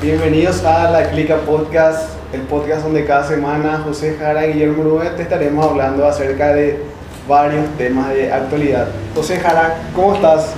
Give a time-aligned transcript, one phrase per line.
[0.00, 5.16] Bienvenidos a la Clica Podcast, el podcast donde cada semana José Jara y Guillermo Rubén
[5.16, 6.80] te estaremos hablando acerca de
[7.26, 8.86] varios temas de actualidad.
[9.16, 10.52] José Jara, ¿cómo estás?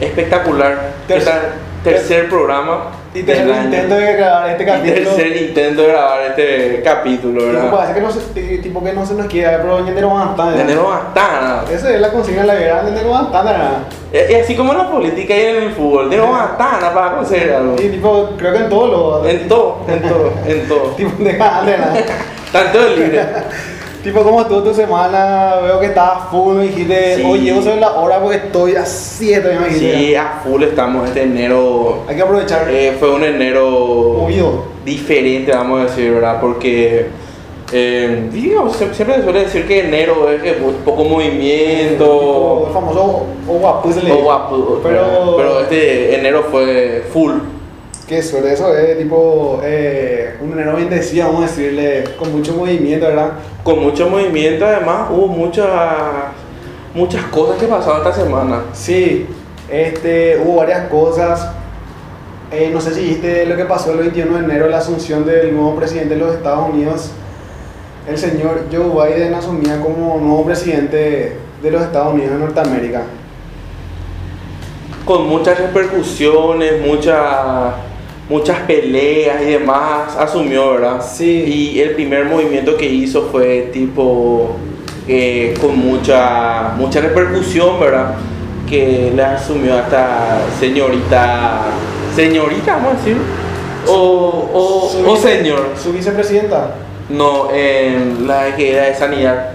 [0.00, 0.92] Espectacular.
[1.06, 1.52] ¿Qué Tercer-?
[1.84, 2.92] Tercer programa.
[3.14, 3.64] Y te del año.
[3.64, 4.94] intento de grabar este capítulo.
[5.10, 7.70] tercer intento de grabar este capítulo, Tipo, ¿verdad?
[7.70, 8.20] parece que no se,
[8.58, 10.58] tipo que no se nos quiere, pero ñendero bastante.
[10.58, 11.74] Tenemos bastante.
[11.74, 13.52] Esa es la consigna de la guerra, ñendero bastante.
[14.30, 17.76] Y así como en la política y en el fútbol, tenemos bastante para conseguir algo.
[17.78, 18.90] Y tipo, creo que en todos
[19.22, 19.30] los...
[19.32, 20.82] En todo, en todo, en todo.
[20.96, 21.96] Tipo, de ¿verdad?
[22.52, 23.22] Tanto el libre.
[24.02, 25.56] Tipo, ¿cómo estuvo tu semana?
[25.62, 27.22] Veo que estabas full, me dijiste, Sí.
[27.26, 29.96] oye, llevo sobre la hora porque estoy a 7, me dijiste.
[29.98, 32.04] Sí, a full estamos este enero.
[32.08, 32.66] Hay que aprovechar.
[32.70, 34.64] Eh, fue un enero Movido.
[34.84, 36.40] diferente, vamos a decir, ¿verdad?
[36.40, 37.06] Porque
[37.70, 42.64] eh, digamos, sie- siempre se suele decir que enero es que poco Tipo, movimiento.
[42.68, 44.10] el famoso o guapuzle.
[44.12, 47.32] o guapo, Pero, pero este enero fue full.
[48.08, 53.06] Qué suerte, eso es tipo eh, un enero bendecido, vamos a decirle, con mucho movimiento,
[53.06, 53.32] ¿verdad?
[53.62, 55.68] Con mucho movimiento, además hubo muchas
[56.94, 58.62] muchas cosas que pasaron esta semana.
[58.72, 59.26] Sí,
[59.70, 61.50] este, hubo varias cosas.
[62.50, 65.54] Eh, no sé si viste lo que pasó el 21 de enero, la asunción del
[65.54, 67.10] nuevo presidente de los Estados Unidos.
[68.08, 73.02] El señor Joe Biden asumía como nuevo presidente de los Estados Unidos de Norteamérica.
[75.04, 77.74] Con muchas repercusiones, muchas
[78.28, 81.00] muchas peleas y demás, asumió, ¿verdad?
[81.02, 81.44] Sí.
[81.74, 84.50] Y el primer movimiento que hizo fue tipo
[85.06, 88.14] eh, con mucha mucha repercusión, ¿verdad?
[88.68, 91.62] Que le asumió a esta señorita,
[92.14, 93.16] señorita, vamos a decir,
[93.86, 95.68] o, o, Su o vice- señor.
[95.82, 96.74] Su vicepresidenta.
[97.08, 99.52] No, en la que era de sanidad,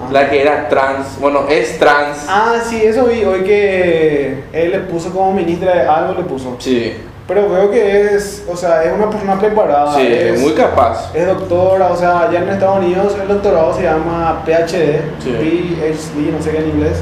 [0.00, 0.10] Ah.
[0.12, 2.18] la que era trans, bueno, es trans.
[2.28, 6.54] Ah, sí, eso vi hoy que él le puso como ministra de algo, le puso.
[6.60, 6.92] Sí,
[7.28, 9.94] Pero veo que es, o sea, es una persona preparada.
[9.94, 11.14] sí, es, muy capaz.
[11.14, 15.30] Es doctora, o sea, allá en Estados Unidos el doctorado se llama PhD, Sí.
[15.32, 16.98] PhD, no sé qué en inglés.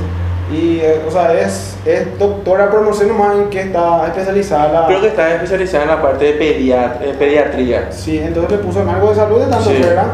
[0.52, 4.80] Y, eh, o sea, es, es doctora, pero no sé nomás en qué está especializada.
[4.80, 7.92] la- Creo que está especializada en la parte de pediat- eh, pediatría.
[7.92, 9.76] Sí, entonces le puso en algo de salud de tanto Sí.
[9.76, 10.06] que era.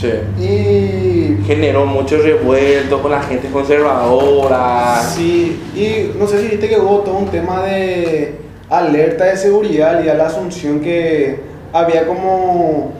[0.00, 0.12] Sí.
[0.42, 5.00] Y Generó mucho revuelto con la gente conservadora.
[5.02, 8.34] Sí, y no sé si viste que hubo todo un tema de
[8.70, 11.40] alerta de seguridad y a la asunción que
[11.72, 12.92] había como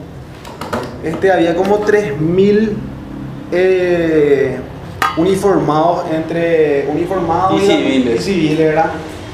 [1.03, 2.77] este había como 3000
[3.51, 4.57] eh,
[5.17, 8.19] uniformados entre uniformados Y civiles.
[8.21, 8.91] y civiles, ¿verdad?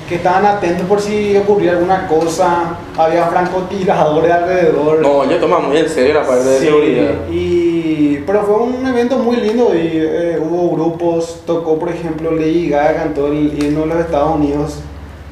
[0.08, 5.02] Que estaban atentos por si ocurría alguna cosa, había francotiradores alrededor.
[5.02, 7.12] No, yo toma muy en serio la parte de seguridad.
[7.32, 12.70] Y, pero fue un evento muy lindo y eh, hubo grupos, tocó por ejemplo Lady
[12.70, 14.80] Gaga, cantó el himno de los Estados Unidos.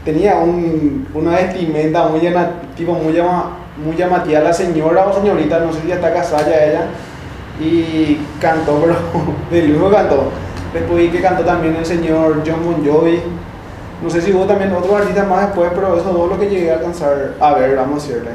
[0.05, 2.49] Tenía un, una vestimenta muy, llama-
[3.03, 6.85] muy, llama- muy llamativa la señora o señorita, no sé si ya está casada ella.
[7.59, 8.95] Y cantó, pero
[9.51, 10.23] de lujo cantó.
[10.73, 13.19] Después vi que cantó también el señor John Bon Jovi.
[14.03, 16.49] No sé si hubo también otros artistas más después, pero eso es todo lo que
[16.49, 18.31] llegué a alcanzar a ver, vamos a decirle.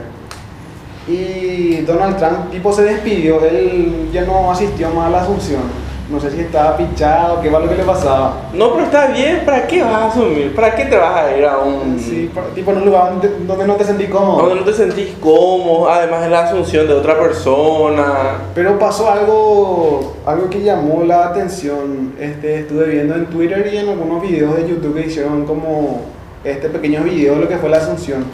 [1.09, 5.63] Y Donald Trump, tipo, se despidió, él ya no asistió más a la asunción.
[6.09, 8.49] No sé si estaba pichado, qué va lo que le pasaba.
[8.53, 10.55] No, pero está bien, ¿para qué vas a asumir?
[10.55, 11.99] ¿Para qué te vas a ir a un...
[11.99, 14.43] Sí, tipo en un lugar donde, donde no te sentís cómodo.
[14.43, 18.39] donde no te sentís cómodo, además de la asunción de otra persona.
[18.55, 22.13] Pero pasó algo, algo que llamó la atención.
[22.21, 26.03] Este, estuve viendo en Twitter y en algunos videos de YouTube que hicieron como
[26.45, 28.25] este pequeño video de lo que fue la asunción.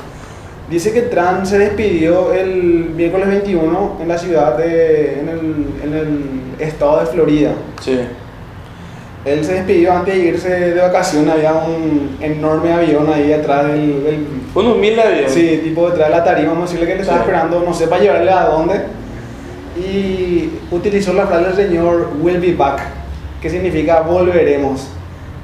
[0.70, 5.94] Dice que Trump se despidió el miércoles 21 en la ciudad de, en el, en
[5.94, 7.52] el estado de Florida.
[7.82, 7.98] Sí.
[9.24, 14.02] Él se despidió antes de irse de vacaciones, había un enorme avión ahí atrás del,
[14.02, 15.28] del- Un humilde avión.
[15.30, 17.24] Sí, tipo detrás de la tarima, vamos a decirle que le estaba Sí.
[17.28, 18.80] esperando, no sé, para llevarle a dónde.
[19.78, 22.80] Y utilizó la frase del señor will be back,
[23.40, 24.88] que significa volveremos.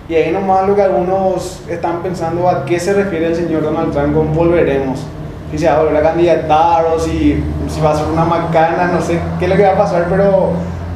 [0.08, 3.92] Y ahí nomás lo que algunos están pensando a qué se refiere el señor Donald
[3.92, 5.00] Trump volveremos.
[5.50, 8.90] Si se va a volver a candidatar o si, si va a ser una macana,
[8.90, 10.52] no sé qué es lo que va a pasar, pero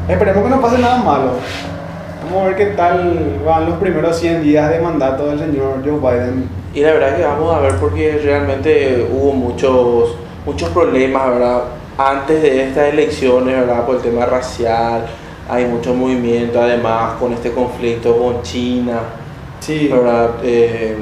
[0.09, 1.33] esperemos que no pase nada malo.
[2.25, 5.99] Vamos a ver qué tal van los primeros 100 días de mandato del señor Joe
[5.99, 6.49] Biden.
[6.73, 10.17] Y la verdad que vamos a ver porque realmente hubo muchos,
[10.47, 11.65] muchos problemas, ¿verdad?
[11.99, 13.85] Antes de estas elecciones, ¿verdad?
[13.85, 15.05] Por el tema racial,
[15.49, 19.01] hay mucho movimiento, además con este conflicto con China,
[19.63, 20.31] Sí, ¿verdad?
[20.43, 20.97] Eh,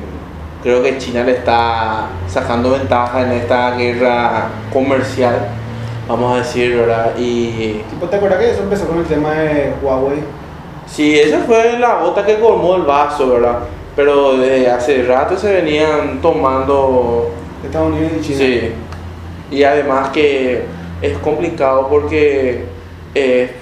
[0.63, 5.49] creo que China le está sacando ventaja en esta guerra comercial,
[6.07, 7.13] vamos a decir, ¿verdad?
[7.17, 10.19] Y ¿Te acuerdas que eso empezó con el tema de Huawei?
[10.87, 13.61] Sí, esa fue la gota que colmó el vaso, ¿verdad?
[13.97, 17.31] Pero desde hace rato se venían tomando
[17.65, 18.39] Estados Unidos y China.
[18.39, 18.73] Sí.
[19.53, 20.67] Y además que
[21.01, 22.67] es complicado porque
[23.15, 23.55] eh,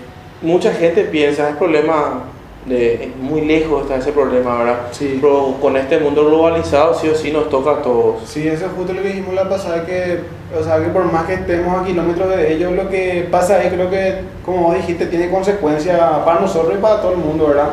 [0.42, 2.24] mucha gente piensa, el problema
[2.66, 4.78] de, es muy lejos está ese problema, ¿verdad?
[4.92, 5.18] Sí.
[5.20, 8.28] Pero con este mundo globalizado sí o sí nos toca a todos.
[8.28, 10.20] Sí, eso es justo lo que dijimos la pasada, que,
[10.58, 13.72] o sea, que por más que estemos a kilómetros de ellos, lo que pasa es,
[13.72, 17.70] creo que, como vos dijiste, tiene consecuencias para nosotros y para todo el mundo, ¿verdad?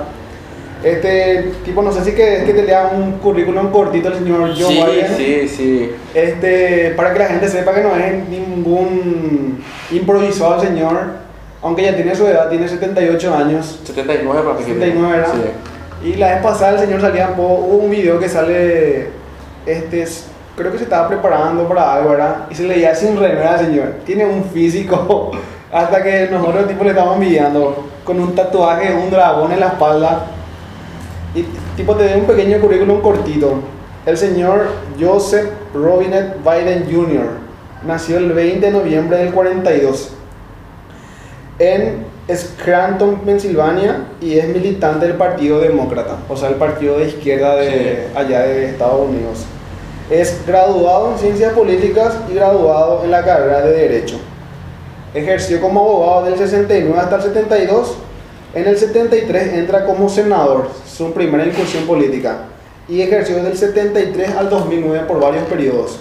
[0.83, 4.67] Este tipo, no sé si que, que te lea un currículum cortito el señor Joe
[4.67, 5.17] sí, Biden.
[5.17, 5.91] sí, sí.
[6.13, 11.24] Este, para que la gente sepa que no es ningún improvisado señor,
[11.65, 13.79] aunque ya tiene su edad, tiene 78 años.
[13.85, 15.33] 79 para que 79, ¿verdad?
[15.33, 16.09] Sí.
[16.09, 19.07] Y la vez pasada el señor salía, hubo un video que sale,
[19.65, 20.05] este,
[20.55, 22.45] creo que se estaba preparando para algo, ¿verdad?
[22.51, 23.95] Y se leía sin remera al señor.
[24.05, 25.31] Tiene un físico,
[25.71, 29.67] hasta que nosotros tipo le estábamos envidiando, con un tatuaje de un dragón en la
[29.69, 30.27] espalda.
[31.33, 33.55] Y tipo te doy un pequeño currículum cortito.
[34.05, 34.67] El señor
[35.01, 37.25] Joseph Robinette Biden Jr.
[37.87, 40.14] nació el 20 de noviembre del 42
[41.59, 47.55] en Scranton, Pensilvania, y es militante del Partido Demócrata, o sea, el partido de izquierda
[47.55, 49.45] de allá de Estados Unidos.
[50.09, 54.19] Es graduado en Ciencias Políticas y graduado en la carrera de Derecho.
[55.13, 57.97] Ejerció como abogado del 69 hasta el 72.
[58.53, 62.39] En el 73 entra como senador, su primera incursión política,
[62.87, 65.99] y ejerció del 73 al 2009 por varios periodos.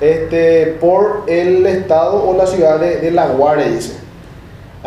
[0.00, 4.05] Este, por el estado o la ciudad de Delaware, dice.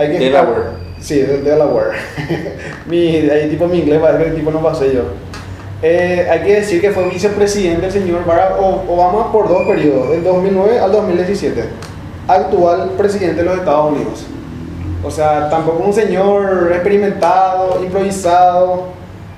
[0.07, 0.63] Delaware.
[0.99, 1.97] Sí, de Delaware.
[2.87, 5.03] mi, ahí tipo mi inglés parece que tipo no pasé yo.
[5.81, 10.23] Eh, hay que decir que fue vicepresidente el señor Barack Obama por dos periodos, del
[10.23, 11.63] 2009 al 2017.
[12.27, 14.25] Actual presidente de los Estados Unidos.
[15.03, 18.87] O sea, tampoco un señor experimentado, improvisado.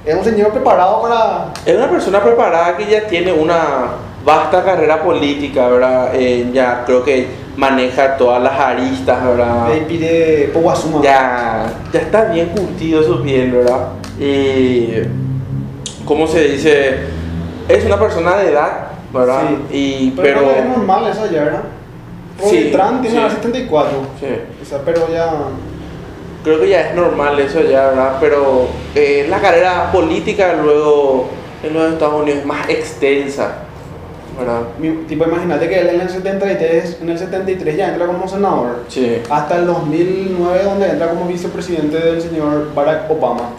[0.03, 1.53] Es un señor preparado para...
[1.63, 3.91] Es una persona preparada que ya tiene una
[4.25, 6.09] vasta carrera política, ¿verdad?
[6.15, 9.67] Eh, ya creo que maneja todas las aristas, ¿verdad?
[9.69, 11.01] de pide Powasuma.
[11.03, 13.89] Ya, ya está bien curtido su piel, ¿verdad?
[14.19, 14.93] Y,
[16.05, 16.99] ¿cómo se dice?
[17.67, 19.41] Es una persona de edad, ¿verdad?
[19.69, 19.77] Sí.
[19.77, 21.63] Y, Pero, pero, es normal eso ya, ¿verdad?
[22.39, 23.21] Porque Sí, Trump tiene sí.
[23.23, 23.91] la 74.
[24.19, 24.25] sí,
[24.61, 25.31] O sea, pero ya...
[26.43, 28.17] creo que ya es normal eso ya, ¿verdad?
[28.19, 31.27] Pero eh, la carrera política luego
[31.63, 33.55] en los Estados Unidos es más extensa,
[34.37, 34.61] ¿verdad?
[35.07, 38.83] Tipo, imagínate que él en el 73, en el 73 ya entra como senador.
[38.87, 39.21] Sí.
[39.29, 43.49] Hasta el 2009 donde entra como vicepresidente del señor Barack Obama.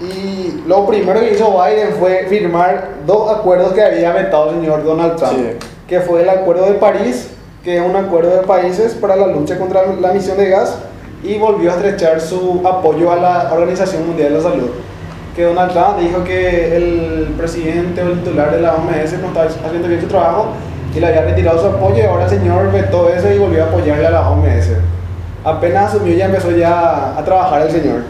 [0.00, 4.84] Y lo primero que hizo Biden fue firmar dos acuerdos que había vetado el señor
[4.84, 5.32] Donald Trump.
[5.32, 5.66] Sí.
[5.86, 7.28] Que fue el Acuerdo de París,
[7.62, 10.78] que es un acuerdo de países para la lucha contra la emisión de gas,
[11.22, 14.70] y volvió a estrechar su apoyo a la Organización Mundial de la Salud.
[15.34, 19.46] Que Donald Trump dijo que el presidente o el titular de la OMS no estaba
[19.46, 20.48] haciendo bien su trabajo
[20.94, 23.66] y le había retirado su apoyo y ahora el señor vetó eso y volvió a
[23.68, 24.72] apoyarle a la OMS.
[25.44, 28.02] Apenas asumió ya empezó ya a trabajar el señor.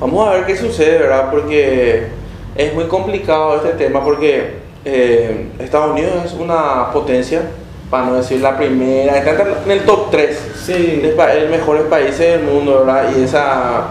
[0.00, 1.30] Vamos a ver qué sucede, ¿verdad?
[1.30, 2.08] Porque
[2.56, 7.42] es muy complicado este tema porque eh, Estados Unidos es una potencia,
[7.90, 12.18] para no decir la primera, está en el top 3 Sí, de los mejores países
[12.18, 13.10] del mundo, ¿verdad?
[13.16, 13.88] Y esa,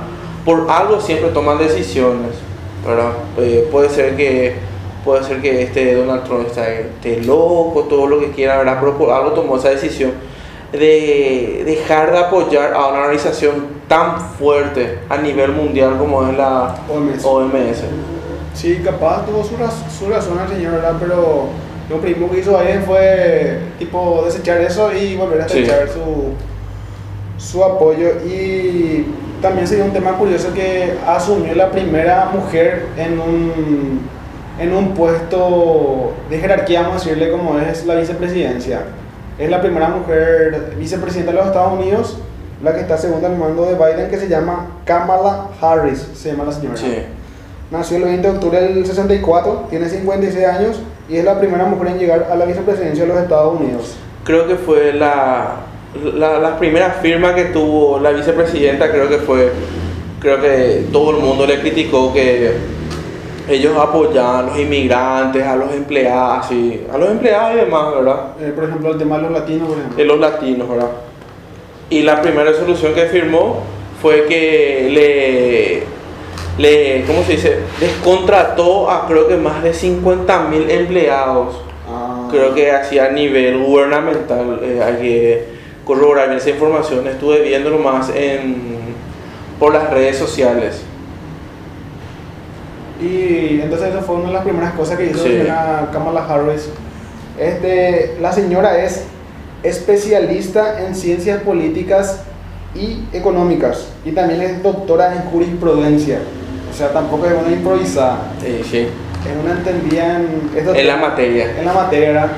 [0.49, 2.31] por algo siempre toman decisiones,
[2.83, 3.11] ¿verdad?
[3.37, 4.55] Eh, puede ser que
[5.05, 8.77] puede ser que este Donald Trump esté, esté loco, todo lo que quiera, ¿verdad?
[8.79, 10.11] Pero por algo tomó esa decisión
[10.71, 16.75] de dejar de apoyar a una organización tan fuerte a nivel mundial como es la
[16.91, 17.23] OMS.
[17.25, 17.83] OMS.
[18.55, 20.95] Sí, capaz tuvo su, raz- su razón el señor, ¿verdad?
[20.99, 21.45] Pero
[21.89, 25.59] lo primero que hizo ahí fue tipo desechar eso y volver a Sí.
[25.59, 26.33] estrechar su,
[27.39, 28.09] su apoyo.
[28.27, 29.05] Y
[29.41, 34.01] también sería un tema curioso que asumió la primera mujer en un,
[34.59, 38.81] en un puesto de jerarquía, vamos a decirle, como es la vicepresidencia.
[39.39, 42.19] Es la primera mujer vicepresidenta de los Estados Unidos,
[42.61, 46.43] la que está segunda al mando de Biden, que se llama Kamala Harris, se llama
[46.43, 46.75] la señora.
[46.75, 47.03] Sí.
[47.71, 51.89] Nació el 20 de octubre del 64, tiene 56 años y es la primera mujer
[51.89, 53.95] en llegar a la vicepresidencia de los Estados Unidos.
[54.25, 55.57] Creo que fue la,
[56.15, 59.51] la, la primera firma que tuvo la vicepresidenta, creo que fue,
[60.19, 62.53] creo que todo el mundo le criticó que
[63.47, 68.21] ellos apoyaban a los inmigrantes, a los empleados, y a los empleados y demás, ¿verdad?
[68.39, 69.97] Eh, por ejemplo, el tema de los latinos, por ejemplo.
[69.97, 70.91] De los latinos, ¿verdad?
[71.89, 73.63] Y la primera resolución que firmó
[73.99, 75.83] fue que
[76.57, 77.59] le, le ¿cómo se dice?
[77.79, 81.55] Descontrató a creo que más de 50 mil empleados
[81.91, 85.58] Ah, creo que así a nivel gubernamental eh, hay que
[85.89, 87.07] corroborar esa información.
[87.07, 88.55] Estuve viéndolo más en,
[89.59, 90.81] por las redes sociales.
[93.01, 95.41] Y entonces esa fue una de las primeras cosas que hizo Sí.
[95.47, 96.69] la Kamala Harris.
[97.39, 99.05] Este, la señora es
[99.63, 102.21] especialista en ciencias políticas
[102.75, 106.19] y económicas y también es doctora en jurisprudencia.
[106.71, 108.31] O sea, tampoco es una improvisada.
[108.45, 108.77] Sí, sí.
[108.77, 111.57] Es una entendida en, es En la materia.
[111.57, 112.29] en la materia, ¿verdad?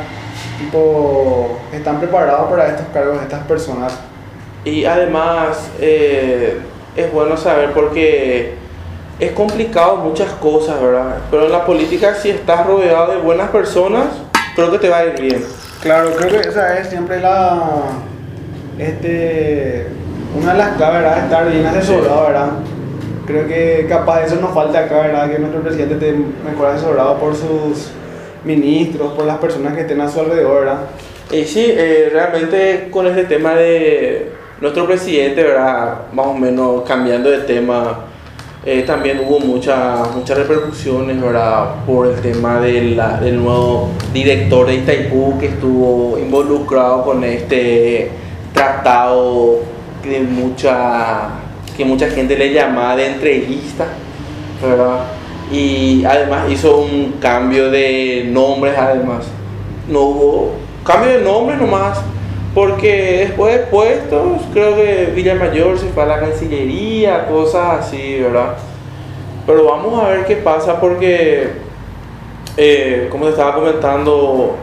[0.62, 3.98] Tipo, están preparados para estos cargos estas personas.
[4.63, 6.60] Y además eh,
[6.96, 8.53] es bueno saber porque
[9.20, 11.18] es complicado muchas cosas, ¿verdad?
[11.32, 14.06] Pero en la política si estás rodeado de buenas personas,
[14.56, 15.44] creo que te va a ir bien.
[15.82, 17.60] Claro, creo que esa es siempre la.
[18.77, 19.88] Este.
[20.39, 21.24] Una de las claves, ¿verdad?
[21.24, 22.50] Estar bien asesorado, ¿verdad?
[23.25, 25.30] Creo que capaz eso nos falta acá, ¿verdad?
[25.30, 26.13] Que nuestro presidente esté
[26.46, 27.91] mejor asesorado por sus
[28.44, 30.68] ministros, por las personas que estén a su alrededor.
[31.32, 36.02] Y sí, eh, realmente con este tema de nuestro presidente, ¿verdad?
[36.14, 38.06] Más o menos cambiando de tema,
[38.66, 41.76] eh, también hubo mucha- muchas repercusiones, ¿verdad?
[41.86, 48.12] Por el tema de la- del nuevo director de Itaipú que estuvo involucrado con este
[48.54, 49.60] tratado
[50.04, 51.30] de mucha,
[51.76, 53.86] que mucha gente le llamaba de entrevista,
[54.62, 55.06] ¿verdad?
[55.51, 59.25] Y además hizo un cambio de nombres, además.
[59.89, 60.51] No hubo
[60.86, 62.00] cambio de nombre nomás,
[62.53, 68.55] porque después de puestos, creo que Villamayor se fue a la Cancillería, cosas así, ¿verdad?
[69.46, 71.50] Pero vamos a ver qué pasa, porque,
[72.58, 74.55] eh, como te estaba comentando,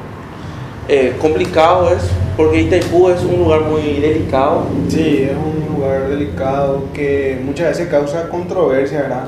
[0.89, 4.67] eh, complicado es, porque Itaipú es un lugar muy delicado.
[4.89, 9.25] Sí, es un lugar delicado que muchas veces causa controversia, ¿verdad?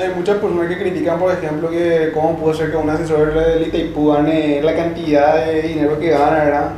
[0.00, 3.66] Hay muchas personas que critican, por ejemplo, que cómo puede ser que un asesor del
[3.66, 6.70] Itaipú gane la cantidad de dinero que gana, ¿verdad?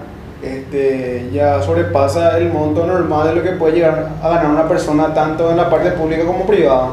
[0.42, 5.14] Este, ya sobrepasa el monto normal de lo que puede llegar a ganar una persona
[5.14, 6.88] tanto en la parte pública como privada.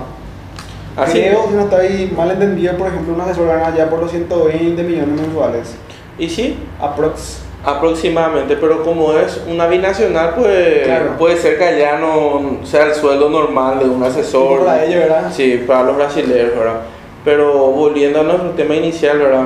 [0.95, 3.99] Así Creo, si no está ahí mal entendido, por ejemplo, un asesor gana ya por
[3.99, 5.75] los 120 millones mensuales.
[6.19, 7.48] Y sí, Aprox.
[7.65, 11.17] Aproximadamente, pero como es una binacional, pues Claro.
[11.17, 14.65] puede ser que allá no sea el sueldo normal de un asesor.
[14.65, 15.29] Para ello, ¿verdad?
[15.31, 16.81] Sí, para los brasileños, ¿verdad?
[17.25, 19.43] Pero volviendo a nuestro tema inicial, ¿verdad?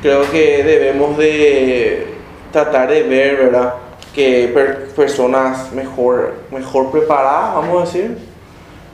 [0.00, 2.06] Creo que debemos de
[2.52, 3.74] tratar de ver, ¿verdad?
[4.14, 8.16] Que per- personas mejor, mejor preparadas, vamos a decir,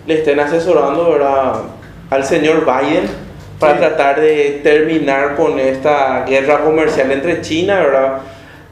[0.07, 1.57] le estén asesorando, ¿verdad?
[2.09, 3.05] Al señor Biden
[3.61, 3.79] para Sí.
[3.81, 8.13] tratar de terminar con esta guerra comercial entre China, ¿verdad?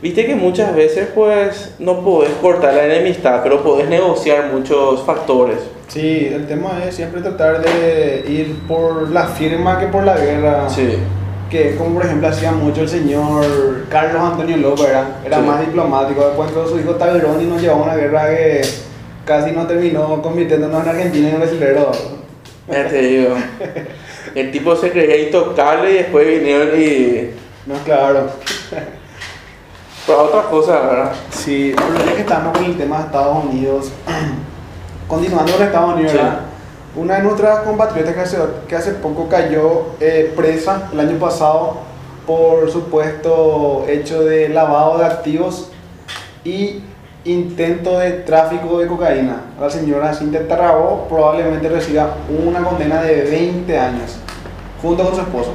[0.03, 5.59] Viste que muchas veces pues no podés cortar la enemistad, pero podés negociar muchos factores.
[5.89, 10.69] Sí, el tema es siempre tratar de ir por la firma que por la guerra.
[10.71, 10.97] Sí.
[11.51, 13.45] Que como por ejemplo hacía mucho el señor
[13.91, 15.09] Carlos Antonio López, ¿verdad?
[15.27, 15.43] Era Sí.
[15.43, 16.25] más diplomático.
[16.25, 18.63] Después su hijo Taberón y nos llevó a una guerra que
[19.27, 21.91] casi no terminó convirtiéndonos en Argentina y en brasilero.
[22.69, 23.35] Te digo.
[24.35, 27.31] El tipo se creía intocable y después vinieron y...
[27.67, 28.31] No, claro.
[30.19, 31.13] Otra cosa, ¿verdad?
[31.31, 33.93] Sí, pero ya que estamos con el tema de Estados Unidos,
[35.09, 36.17] continuando con Estados Unidos, Sí.
[36.19, 36.41] ¿verdad?
[36.97, 38.39] Una de nuestras compatriotas que hace,
[38.69, 41.77] que hace poco cayó eh, presa el año pasado
[42.27, 45.71] por supuesto hecho de lavado de activos
[46.45, 46.83] y
[47.25, 49.37] intento de tráfico de cocaína.
[49.61, 52.15] La señora Cintia Tarragó probablemente reciba
[52.45, 54.17] una condena de 20 años
[54.83, 55.53] junto con su esposo.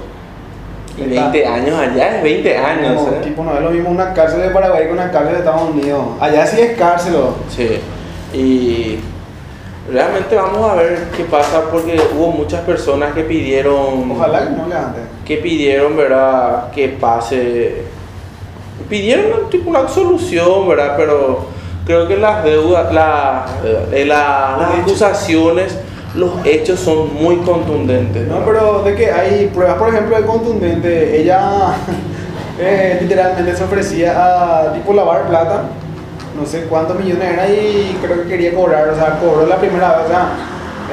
[0.98, 3.20] Y 20 años allá es 20 años, No, ¿eh?
[3.24, 6.06] tipo, no es lo mismo una cárcel de Paraguay que una cárcel de Estados Unidos.
[6.20, 7.16] Allá sí es cárcel.
[7.50, 7.80] Sí.
[8.34, 9.00] Y
[9.92, 14.10] realmente vamos a ver qué pasa porque hubo muchas personas que pidieron...
[14.12, 15.00] Ojalá que no levante.
[15.26, 16.72] que pidieron, ¿verdad?
[16.72, 17.84] Que pase.
[18.90, 20.94] Pidieron tipo una absolución, ¿verdad?
[20.98, 21.46] Pero
[21.86, 23.46] creo que las deudas, la,
[23.92, 25.02] eh, la- las hechos.
[25.02, 25.78] acusaciones,
[26.16, 28.28] los hechos son muy contundentes.
[28.28, 31.22] No, pero de que hay pruebas, por ejemplo, de contundente.
[31.22, 31.76] Ella
[32.60, 34.14] eh, literalmente se ofrecía
[34.66, 35.64] a tipo lavar plata.
[36.40, 38.90] No sé cuántos millones era y creo que quería cobrar.
[38.90, 40.06] O sea, cobró la primera vez.
[40.06, 40.28] O sea,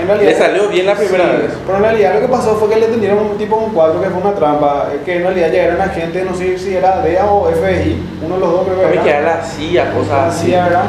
[0.00, 0.30] en realidad.
[0.30, 1.50] Le salió bien la primera Sí, vez.
[1.66, 4.08] Pero en realidad lo que pasó fue que le tendieron un tipo un cuadro que
[4.08, 4.88] fue una trampa.
[4.92, 8.00] eh, Que en realidad llegaron a gente, no sé si era DEA o FBI.
[8.24, 9.02] Uno de los dos creo que era.
[9.02, 10.50] que era la CIA, cosas Así.
[10.52, 10.84] ¿verdad?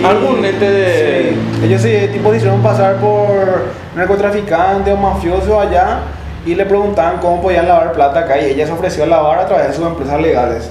[0.00, 1.64] Y- Algún de- Sí.
[1.66, 3.64] Ellos se tipo, se hicieron pasar por
[3.96, 6.00] narcotraficante o mafioso allá
[6.44, 9.46] y le preguntaban cómo podían lavar plata acá y ella se ofreció a lavar a
[9.46, 10.70] través de sus empresas legales.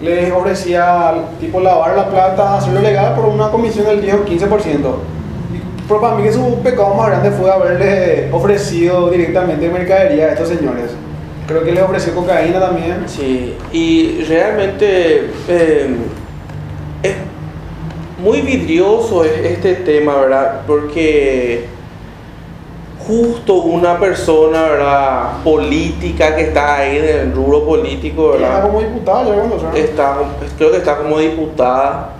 [0.00, 5.00] Les ofrecía tipo lavar la plata, hacerlo legal por una comisión del 10 o 15%.
[5.52, 10.28] Y, Pero para mí que su pecado más grande fue haberle ofrecido directamente mercadería a
[10.34, 10.92] estos señores.
[11.48, 13.04] Creo que les ofreció cocaína también.
[13.06, 15.96] Sí, y realmente eh,
[18.18, 20.60] muy vidrioso es- este tema, ¿verdad?
[20.66, 21.66] Porque
[23.06, 25.22] justo una persona, ¿verdad?
[25.44, 28.62] Política que está ahí en el rubro político, Está ¿verdad?
[28.66, 29.76] como diputada, ya cuando son.
[29.76, 30.16] Está,
[30.58, 32.10] creo que está como diputada,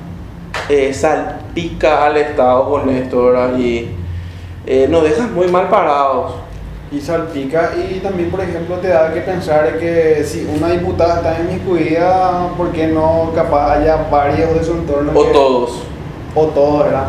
[0.68, 3.58] eh, salpica al Estado con esto, ¿verdad?
[3.58, 3.90] Y
[4.66, 6.32] eh, nos dejan muy mal parados.
[6.90, 11.38] Y salpica y también, por ejemplo, te da que pensar que si una diputada está
[11.42, 15.12] inmiscuida, ¿por qué no capaz haya varios de su entorno?
[15.14, 15.82] O que- todos.
[16.38, 17.08] O todos, ¿verdad?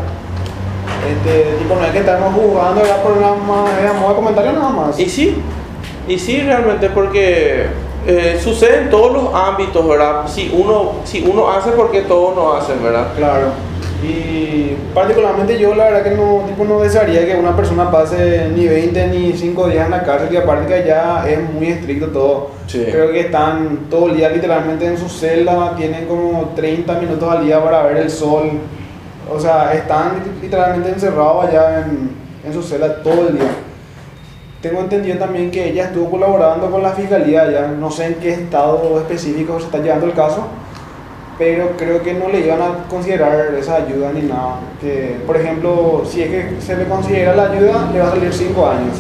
[1.08, 5.00] Este, tipo, no es que estamos jugando ya por era modo de comentario nada más.
[5.00, 5.38] Y sí,
[6.08, 7.68] y sí realmente porque
[8.08, 10.28] eh, sucede en todos los ámbitos, ¿verdad?
[10.28, 13.10] Si uno, si uno hace porque todos no hacen, ¿verdad?
[13.16, 13.48] Claro.
[14.02, 18.66] Y particularmente yo la verdad que no, tipo, no desearía que una persona pase ni
[18.66, 22.52] 20 ni 5 días en la cárcel, que aparte que allá es muy estricto todo.
[22.68, 22.86] Sí.
[22.90, 27.46] Creo que están todo el día literalmente en su celda, tienen como 30 minutos al
[27.46, 28.52] día para ver el sol.
[29.32, 32.12] O sea, están literalmente encerrados allá en,
[32.44, 33.50] en su celda todo el día.
[34.62, 38.32] Tengo entendido también que ella estuvo colaborando con la fiscalía allá, no sé en qué
[38.32, 40.48] estado específico se está llevando el caso,
[41.38, 44.60] pero creo que no le iban a considerar esa ayuda ni nada.
[44.82, 48.34] Que, por ejemplo, si es que se le considera la ayuda, le va a salir
[48.34, 48.98] 5 años.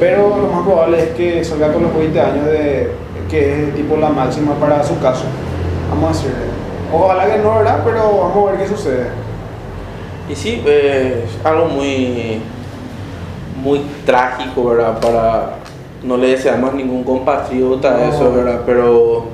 [0.00, 2.90] Pero lo más probable es que salga con los 20 años, de,
[3.28, 5.26] que es tipo la máxima para su caso.
[5.90, 6.50] Vamos a decirle.
[6.92, 7.82] Ojalá que no, ¿verdad?
[7.84, 9.29] Pero vamos a ver qué sucede.
[10.30, 12.40] Y sí, eh, es algo muy,
[13.62, 15.00] muy trágico, ¿verdad?
[15.00, 15.54] Para,
[16.04, 18.12] no le deseamos a ningún compatriota No.
[18.12, 18.60] eso, ¿verdad?
[18.64, 19.24] Pero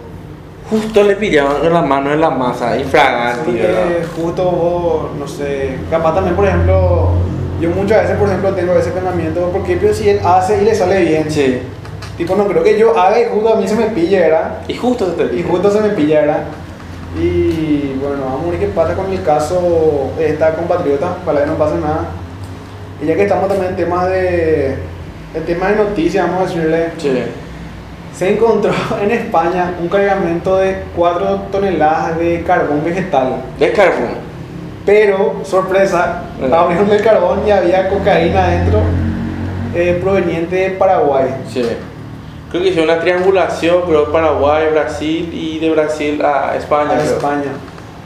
[0.71, 3.85] justo le pillaban la mano en la masa, infragante, ¿verdad?
[4.17, 7.11] justo vos, no sé, capaz también, por ejemplo,
[7.61, 10.75] yo muchas veces, por ejemplo, tengo ese pensamiento, porque pero si él hace y le
[10.75, 11.59] sale bien, Sí,
[12.17, 14.59] tipo, no creo que yo haga y justo a mí se me pille, ¿verdad?
[14.67, 16.45] y justo se te Y justo se me pilla, ¿verdad?
[17.18, 21.46] Y bueno, vamos a ver qué pasa con el caso de esta compatriota, para que
[21.46, 22.08] no pase nada.
[23.02, 24.76] Y ya que estamos también en temas de,
[25.35, 27.23] en temas de noticias, vamos a decirle, Sí.
[28.14, 33.37] se encontró en España un cargamento de 4 toneladas de carbón vegetal.
[33.58, 34.26] De carbón.
[34.84, 36.50] Pero, sorpresa, Eh.
[36.52, 38.80] abrieron el carbón y había cocaína adentro
[39.75, 41.26] eh, proveniente de Paraguay.
[41.49, 41.62] Sí.
[42.50, 46.93] Creo que hicieron una triangulación, pero Paraguay, Brasil y de Brasil a España.
[46.93, 47.17] a creo.
[47.17, 47.52] España.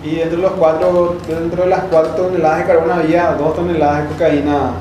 [0.03, 4.05] Y dentro de, los cuatro, dentro de las 4 toneladas de carbón había 2 toneladas
[4.05, 4.73] de cocaína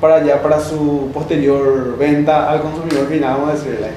[0.00, 3.88] para allá, para su posterior venta al consumidor final, vamos a decirle.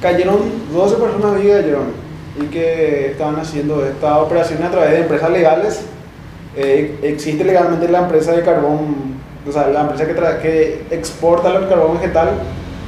[0.00, 0.38] Cayeron
[0.72, 2.04] 12 personas vivas cayeron
[2.40, 5.80] y que estaban haciendo esta operación a través de empresas legales.
[6.56, 11.68] Eh, existe legalmente la empresa de carbón, o sea, la empresa que, que exporta el
[11.68, 12.28] carbón vegetal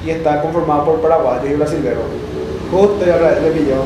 [0.07, 1.99] y está conformada por paraguayos y brasileños.
[2.71, 3.83] Justo ya le le pilló.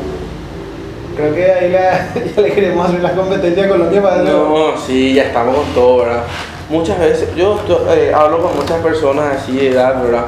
[1.15, 5.15] Creo que ahí le, ya le queremos hacer la competencia a Colombia para No, sí,
[5.15, 6.23] ya estamos con todo, ¿verdad?
[6.69, 7.59] Muchas veces, yo
[7.93, 10.25] eh, hablo con muchas personas así de edad, ¿verdad?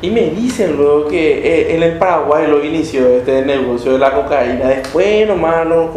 [0.00, 4.12] Y me dicen luego que eh, en el Paraguay lo inició este negocio de la
[4.12, 4.68] cocaína.
[4.68, 5.90] Después nomás los,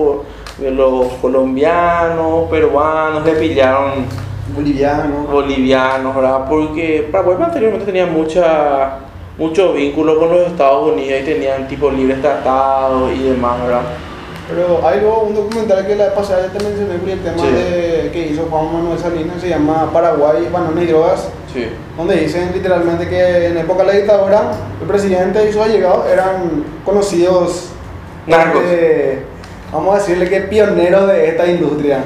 [0.60, 4.06] los colombianos, peruanos le pillaron
[4.56, 5.28] boliviano.
[5.32, 6.46] bolivianos, ¿verdad?
[6.50, 9.00] Porque Paraguay anteriormente tenía mucha,
[9.42, 13.82] mucho vínculo con los Estados Unidos y tenían tipo libres tratados y demás, ¿verdad?
[14.48, 17.48] Pero hay un documental que la pasada ya te mencioné el tema Sí.
[17.52, 21.68] de, que hizo Juan Manuel Salinas, se llama Paraguay, Banana y Drogas, Sí.
[21.98, 24.52] donde dicen literalmente que en época de la dictadura
[24.82, 27.70] el presidente y sus allegados eran conocidos
[28.28, 28.62] Narcos.
[28.66, 29.20] eh,
[29.72, 32.04] vamos a decirle que pioneros de esta industria.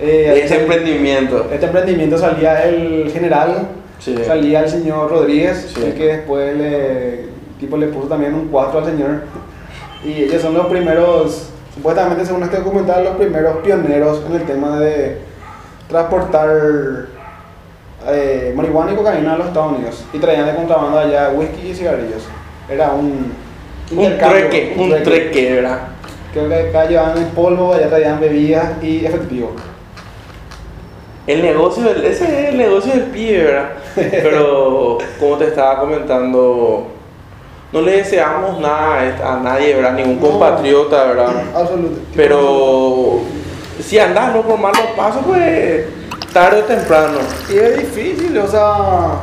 [0.00, 1.46] Eh, Ese emprendimiento.
[1.52, 4.16] Este emprendimiento salía el general, Sí.
[4.26, 5.82] salía el señor Rodríguez, Sí.
[5.84, 7.26] el que después le,
[7.58, 9.22] tipo, le puso también un 4 al señor.
[10.04, 14.78] Y ellos son los primeros, supuestamente según este documental, los primeros pioneros en el tema
[14.78, 15.18] de
[15.88, 16.48] transportar
[18.08, 20.04] eh, marihuana y cocaína a los Estados Unidos.
[20.12, 22.24] Y traían de contrabando allá whisky y cigarrillos.
[22.68, 23.32] Era un...
[23.96, 25.78] Un treque, un treque, ¿verdad?
[26.32, 29.52] Creo que acá llevaban el polvo, allá traían bebidas y efectivo.
[31.26, 33.68] El negocio, del, ese es el negocio del pibe, ¿verdad?
[33.94, 36.88] Pero como te estaba comentando,
[37.72, 39.94] no le deseamos nada a nadie, ¿verdad?
[39.94, 40.28] Ningún No.
[40.28, 41.32] compatriota, ¿verdad?
[41.54, 42.00] Absolutamente.
[42.14, 43.20] Pero
[43.80, 45.86] si andas no por malos pasos, pues
[46.32, 47.18] tarde o temprano.
[47.50, 49.20] Y es difícil, o sea,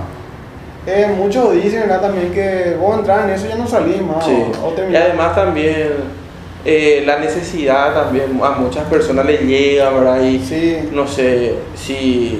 [0.88, 2.02] eh, muchos dicen ¿verdad?
[2.02, 4.26] también que vos entrar en eso ya no salís más.
[4.26, 4.44] Sí.
[4.64, 6.20] O, o Y además también
[6.63, 10.21] eh, la necesidad también a muchas personas le llega, ¿verdad?
[10.21, 12.39] Y Sí, no sé si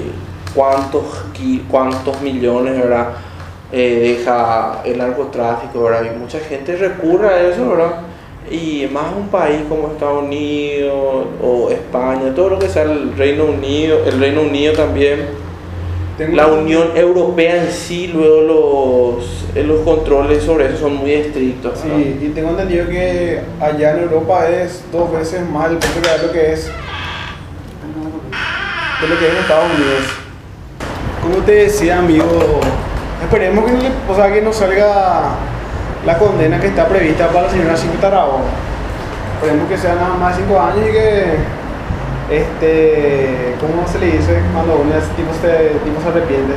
[0.54, 1.24] cuántos,
[1.68, 3.08] cuántos millones, ¿verdad?
[3.72, 6.12] Eh, deja el narcotráfico, ¿verdad?
[6.14, 8.02] Y mucha gente recurre a eso, ¿verdad?
[8.50, 13.46] Y más un país como Estados Unidos o España, todo lo que sea el Reino
[13.46, 15.26] Unido, el Reino Unido también,
[16.18, 21.12] Tengo la Unión Europea en sí, luego los, eh, los controles sobre eso son muy
[21.12, 21.78] estrictos.
[21.78, 26.26] Sí, y tengo entendido que allá en Europa es dos veces más el precio de
[26.26, 26.66] lo que es
[29.00, 30.02] de lo que es en Estados Unidos.
[31.22, 32.60] Como te decía, amigo,
[33.22, 35.30] esperemos que o sea, que no salga
[36.04, 38.40] la condena que está prevista para la señora Cinta Tarabo.
[39.36, 41.24] Esperemos que sea nada más 5 años y que,
[42.30, 44.40] este, ¿cómo se le dice?
[44.52, 46.54] Cuando uno es- tipo se, tipo se arrepiente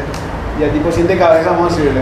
[0.60, 2.01] y el tipo siente cabeza, vamos a decirle.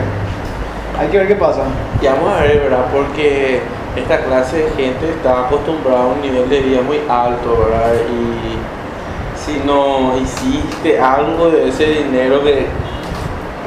[1.00, 1.62] Hay que ver qué pasa.
[2.02, 2.86] Y vamos a ver, ¿verdad?
[2.94, 3.62] Porque
[3.96, 7.94] esta clase de gente está acostumbrada a un nivel de vida muy alto, ¿verdad?
[8.12, 8.58] Y
[9.40, 12.68] si no hiciste algo de ese dinero que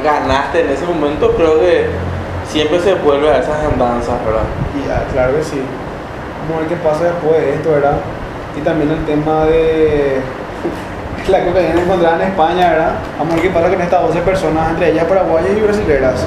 [0.05, 1.87] ganaste en ese momento, creo que
[2.49, 4.45] siempre se vuelve a esas andanzas, ¿verdad?
[4.77, 5.61] Y ah, claro que sí.
[6.49, 7.97] Vamos a ver qué pasa después de esto, ¿verdad?
[8.57, 10.21] Y también el tema de
[11.31, 12.93] la cocaína encontrada en España, ¿verdad?
[13.19, 16.25] Vamos a ver qué pasa con estas 12 personas, entre ellas paraguayas y brasileras.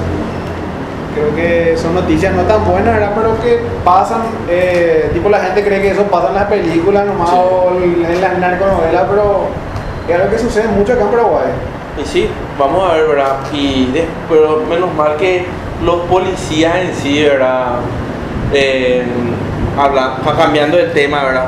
[1.14, 3.10] Creo que son noticias no tan buenas, ¿verdad?
[3.16, 7.30] Pero que pasan, eh, tipo la gente cree que eso pasa en las películas nomás
[7.30, 7.36] Sí.
[7.36, 9.48] o en las narconovelas, pero
[10.08, 11.46] es algo que sucede mucho acá en Paraguay.
[12.00, 13.36] Y sí, vamos a ver, ¿verdad?
[13.52, 15.46] Y de- pero menos mal que
[15.84, 17.72] los policías en sí, ¿verdad?
[18.52, 19.02] Eh,
[19.76, 21.46] habla- ca- cambiando de tema, ¿verdad?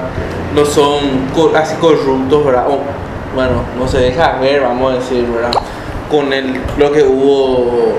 [0.54, 2.66] No son así corruptos, ¿verdad?
[2.68, 2.78] O,
[3.34, 5.50] bueno, no se deja ver, vamos a decir, ¿verdad?
[6.10, 7.94] Con el, lo que hubo,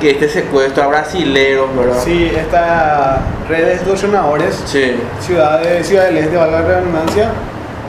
[0.00, 2.02] que este secuestro a brasileros, ¿verdad?
[2.04, 4.96] Sí, esta red de extorsionadores Sí.
[5.20, 7.30] ciudad de Ciudad del Este, valga la redundancia,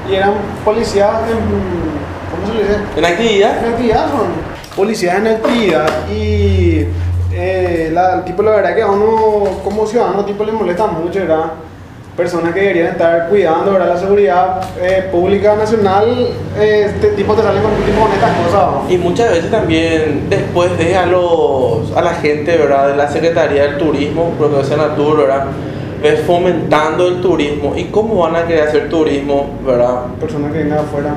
[0.10, 1.40] y eran policías en,
[2.32, 2.80] ¿cómo se le dice?
[2.96, 4.28] En actividad, En actividad son
[4.76, 6.86] policías en actividad y
[7.34, 11.52] eh, la, tipo la verdad que a uno como ciudadano tipo le molesta mucho, ¿verdad?
[12.18, 13.90] Personas que deberían estar cuidando, ¿verdad?
[13.90, 18.72] La seguridad eh, pública nacional, eh, este tipo te salen con, tipo, con estas cosas.
[18.72, 18.90] ¿no?
[18.90, 22.88] Y muchas veces también después de a los a la gente, ¿verdad?
[22.88, 25.46] De la Secretaría del Turismo, es Senatur, ¿verdad?
[26.02, 27.74] Ves fomentando el turismo.
[27.76, 30.06] ¿Y cómo van a querer hacer turismo, verdad?
[30.20, 31.14] Personas que vengan afuera.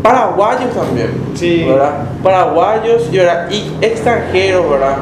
[0.00, 1.64] Paraguayos también, Sí.
[1.68, 2.04] ¿verdad?
[2.22, 3.50] Paraguayos y, ¿verdad?
[3.50, 4.96] y extranjeros, ¿verdad?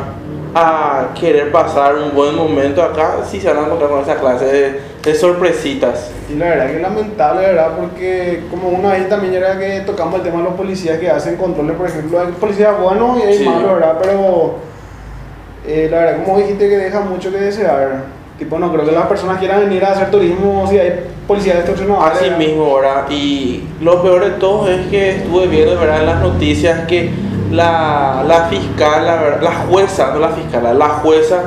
[0.55, 4.44] A querer pasar un buen momento acá, sí se van a encontrar con esa clase
[4.44, 6.10] de, de sorpresitas.
[6.30, 7.72] Y la verdad que es lamentable, ¿verdad?
[7.78, 11.36] Porque como una vez también era que tocamos el tema de los policías que hacen
[11.36, 13.44] controles, por ejemplo, hay policías buenos y hay Sí.
[13.44, 13.98] malos, ¿verdad?
[14.00, 14.54] Pero
[15.66, 18.04] eh, la verdad, como dijiste, que deja mucho que desear.
[18.38, 22.12] Tipo, no creo que las personas quieran venir a hacer turismo si hay policías extorsionadores.
[22.16, 22.38] Así ¿verdad?
[22.38, 23.04] mismo, ¿verdad?
[23.10, 26.00] Y lo peor de todo es que estuve viendo, ¿verdad?
[26.00, 27.10] En las noticias que
[27.52, 31.42] la, la fiscal, la, la jueza, no la fiscal, la jueza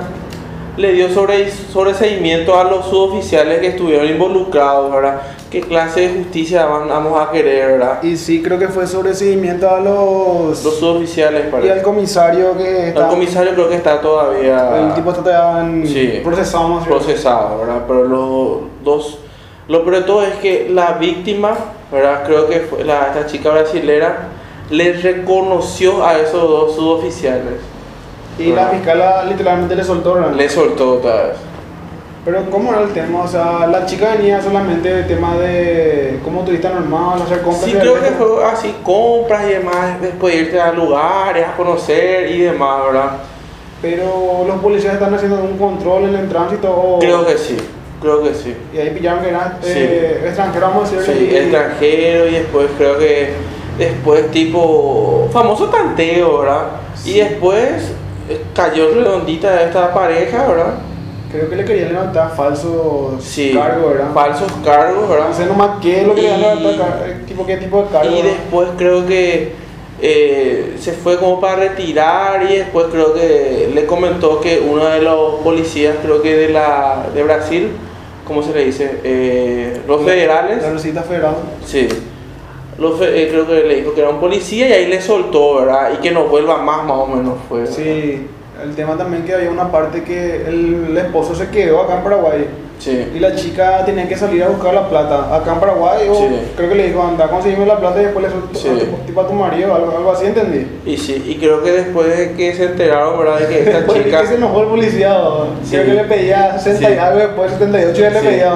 [0.77, 5.21] le dio sobre, sobreseimiento a los suboficiales que estuvieron involucrados, ¿verdad?
[5.49, 8.03] ¿Qué clase de justicia vamos a querer, ¿verdad?
[8.03, 10.63] Y sí, creo que fue sobre seguimiento a los...
[10.63, 11.81] Los suboficiales, y al parece.
[11.81, 13.01] comisario que está...
[13.05, 16.19] El comisario creo que está todavía El tipo está todavía Sí.
[16.23, 16.87] procesado, decir.
[16.89, 17.83] procesado, ¿verdad?
[17.87, 19.19] Pero los dos,
[19.69, 21.55] lo peor de todo es que la víctima,
[21.91, 22.23] ¿verdad?
[22.25, 24.27] Creo que fue la, esta chica brasilera,
[24.69, 27.53] le reconoció a esos dos suboficiales.
[28.37, 30.31] Y la fiscal literalmente le soltó, ¿verdad?
[30.33, 31.37] Le soltó otra vez.
[32.25, 33.21] Pero ¿cómo era el tema?
[33.23, 37.65] O sea, la chica venía solamente de tema de como turista normal, hacer compras.
[37.65, 42.39] Sí, creo que fue así, compras y demás, después irte a lugares, a conocer y
[42.41, 43.11] demás, ¿verdad?
[43.81, 46.71] Pero los policías están haciendo un control en el tránsito.
[46.71, 47.57] o- Creo que sí,
[48.01, 48.55] creo que sí.
[48.73, 49.69] Y ahí pillaron que eran Sí.
[49.75, 51.15] eh, extranjeros, vamos a decir.
[51.15, 53.33] Sí, y- extranjero y después creo que
[53.77, 56.63] después tipo famoso tanteo, ¿verdad?
[56.95, 57.11] Sí.
[57.11, 57.91] Y después
[58.53, 60.73] cayó redondita esta pareja, ¿verdad?
[61.31, 64.13] Creo que le querían levantar falsos Sí, cargos, ¿verdad?
[64.13, 65.27] falsos cargos, ¿verdad?
[65.29, 68.11] No sé nomás qué es lo que le levantar, eh, tipo, qué tipo de cargo.
[68.15, 69.53] Y después creo que
[70.01, 75.01] eh, se fue como para retirar y después creo que le comentó que uno de
[75.01, 77.71] los policías, creo que de la de Brasil,
[78.25, 78.99] ¿cómo se le dice?
[79.03, 80.61] Eh, los federales.
[80.61, 81.35] La Rosita Federal.
[81.65, 81.87] Sí.
[82.97, 85.91] Fe- eh, creo que le dijo que era un policía y ahí le soltó, ¿verdad?
[85.93, 87.65] Y que no vuelva más, más o menos fue.
[87.67, 88.27] Sí,
[88.61, 92.03] el tema también que había una parte que el, el esposo se quedó acá en
[92.03, 92.45] Paraguay.
[92.77, 93.07] Sí.
[93.15, 96.09] Y la chica tenía que salir a buscar la plata acá en Paraguay.
[96.09, 96.27] O Sí.
[96.57, 98.67] creo que le dijo, anda, conseguime la plata y después le soltó Sí.
[98.67, 100.67] a tu- tipo a tu marido, algo, algo así, entendí.
[100.85, 103.39] Y sí, y creo que después de que se enteraron, ¿verdad?
[103.39, 104.21] De que esta Después chica...
[104.21, 105.17] que se enojó el policía,
[105.69, 108.53] creo que le pedía 60 y algo, después 78 ya le pedía.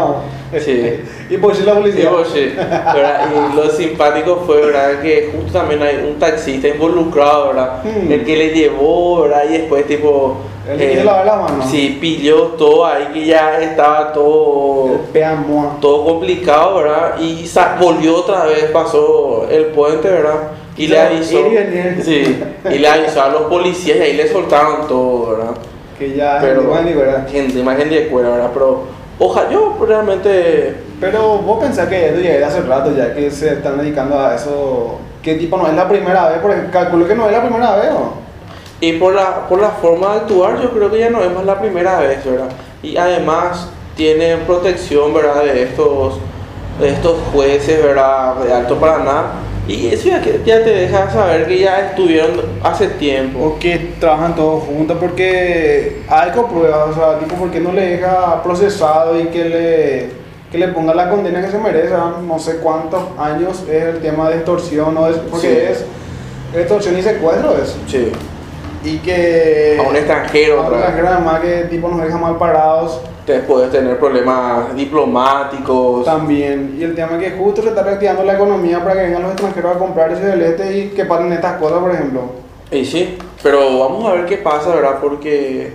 [0.58, 1.02] Sí.
[1.30, 2.10] y por si la policía.
[2.10, 3.30] pues, sí, ¿verdad?
[3.52, 5.02] Y lo simpático fue, ¿verdad?
[5.02, 7.84] Que justo también hay un taxista involucrado, ¿verdad?
[7.84, 8.12] Hmm.
[8.12, 9.44] El que le llevó, ¿verdad?
[9.50, 10.38] Y después, tipo...
[10.70, 11.64] El que quiso lavar la mano.
[11.68, 15.00] Sí, pilló todo ahí que ya estaba todo...
[15.82, 17.20] Todo complicado, ¿verdad?
[17.20, 20.52] Y sa- volvió otra vez, pasó el puente, ¿verdad?
[20.80, 21.44] y le avisó,
[22.04, 22.40] sí,
[22.72, 25.52] y le avisó a los policías y ahí le soltaron todo, ¿verdad?
[25.98, 26.74] Que ya Pero-
[27.30, 28.52] gente gente de cuero, ¿verdad?
[28.54, 28.84] Pero
[29.20, 33.54] ojalá yo realmente Pero vos pensás que esto ya de hace rato, ya que se
[33.54, 34.98] están dedicando a eso.
[35.22, 36.40] ¿Qué tipo no es la primera vez?
[36.42, 38.14] Porque calculo que no es la primera vez, ¿o?
[38.82, 41.46] Y por la, por la forma de actuar, yo creo que ya no es más
[41.46, 42.48] la primera vez, ¿verdad?
[42.82, 45.44] Y además tienen protección, ¿verdad?
[45.44, 46.20] De estos,
[46.80, 48.36] de estos jueces, ¿verdad?
[48.36, 49.24] De Alto Paraná.
[49.70, 53.40] Y eso ya, que- ya te deja saber que ya estuvieron hace tiempo.
[53.40, 57.82] O que trabajan todos juntos, porque hay pruebas, o sea, tipo, ¿por qué no le
[57.98, 60.10] deja procesado y que le,
[60.52, 61.94] que le ponga la condena que se merece?
[61.94, 62.16] ah?
[62.28, 65.58] No sé cuántos años es el tema de extorsión, o es, porque Sí.
[66.54, 67.78] es extorsión y secuestro eso.
[67.88, 68.12] Sí.
[68.84, 69.78] Y que...
[69.80, 73.02] A un extranjero, a un extranjero además que tipo nos deja mal parados.
[73.30, 76.04] Entonces puedes tener problemas diplomáticos.
[76.04, 79.22] También, y el tema es que justo se está reactivando la economía para que vengan
[79.22, 82.22] los extranjeros a comprar ese del este y que paguen estas cosas, por ejemplo.
[82.72, 84.98] Y sí, pero vamos a ver qué pasa, ¿verdad?
[85.00, 85.74] Porque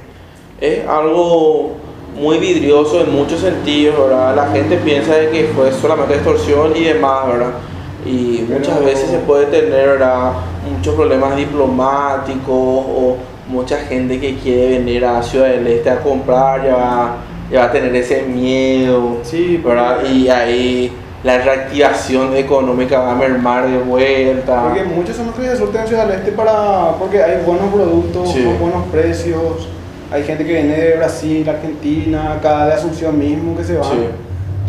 [0.60, 1.74] es algo
[2.18, 4.34] muy vidrioso en muchos sentidos, ¿verdad?
[4.34, 7.50] La gente piensa de que fue solamente extorsión y demás, ¿verdad?
[8.04, 10.32] Y muchas Pero- veces se puede tener, ¿verdad?
[10.76, 16.64] Muchos problemas diplomáticos o mucha gente que quiere venir a Ciudad del Este a comprar,
[16.64, 17.14] ya
[17.50, 19.98] ya va a tener ese miedo, Sí, ¿verdad?
[20.04, 24.62] Y ahí la reactivación económica va a mermar de vuelta.
[24.64, 27.72] Porque muchos son los que se surten en Ciudad del Este para, porque hay buenos
[27.72, 28.42] productos, Sí.
[28.44, 29.68] con buenos precios.
[30.12, 33.84] Hay gente que viene de Brasil, Argentina, acá de Asunción mismo que se va.
[33.84, 33.96] Sí.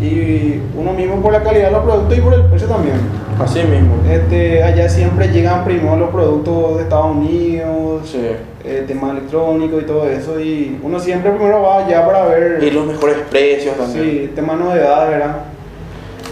[0.01, 2.97] Y uno mismo por la calidad de los productos y por el precio también.
[3.39, 3.95] Así mismo.
[4.09, 8.19] Este, allá siempre llegan primero los productos de Estados Unidos, Sí.
[8.65, 10.39] el tema electrónico y todo eso.
[10.39, 12.61] Y uno siempre primero va allá para ver.
[12.63, 14.03] Y los mejores precios también.
[14.05, 15.35] Sí, tema novedades, ¿verdad?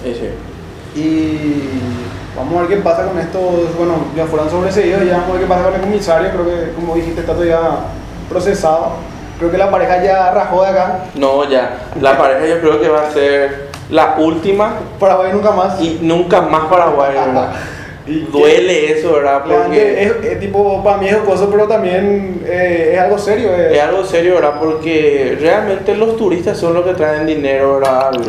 [0.03, 0.99] Sí, sí.
[0.99, 5.33] Y vamos a ver qué pasa con estos, bueno, ya fueron sobreseídos, ya vamos a
[5.33, 7.59] ver qué pasa con el comisario, creo que como dijiste está todavía
[8.29, 9.12] procesado.
[9.43, 11.89] Creo que la pareja ya rajó de acá, No, ya.
[11.99, 15.81] La pareja yo creo que va a ser la última para ver nunca más.
[15.81, 17.13] y nunca más Paraguay.
[18.07, 19.43] Y Duele eso, ¿verdad?
[19.45, 23.49] Porque es, es tipo, para mí es jocoso, pero también eh, es algo serio.
[23.53, 23.75] eh.
[23.75, 24.53] es algo serio, ¿verdad?
[24.59, 28.07] Porque realmente los turistas son los que traen dinero, ¿verdad?
[28.09, 28.21] Al,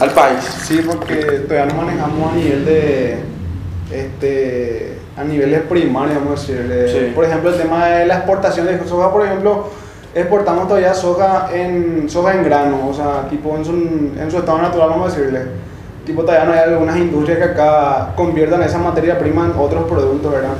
[0.00, 0.38] al país.
[0.62, 1.14] Sí, porque
[1.46, 3.16] todavía no manejamos a nivel de.
[3.90, 6.68] Este, a niveles primarios, vamos a decir.
[6.68, 7.12] de- Sí.
[7.14, 9.68] Por ejemplo, el tema de la exportación de soja, por ejemplo,
[10.20, 14.58] exportamos todavía soja en, soja en grano, o sea, tipo en su, en su estado
[14.58, 15.42] natural, vamos a decirle.
[16.04, 20.32] Tipo, todavía no hay algunas industrias que acá conviertan esa materia prima en otros productos,
[20.32, 20.54] ¿verdad?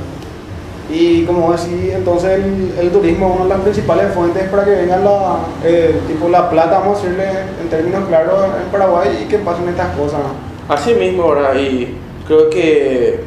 [0.91, 4.71] Y como decía, entonces el, el turismo es una de las principales fuentes para que
[4.71, 7.25] vengan la, eh, tipo la plata, vamos a decirle
[7.61, 10.19] en términos claros, en Paraguay y que pasen estas cosas.
[10.67, 11.55] Así mismo, ¿verdad?
[11.55, 11.95] Y
[12.27, 13.19] creo que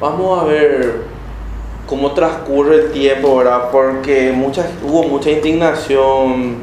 [0.00, 1.07] vamos a ver
[1.88, 3.70] cómo transcurre el tiempo, ¿verdad?
[3.72, 6.56] Porque mucha, hubo mucha indignación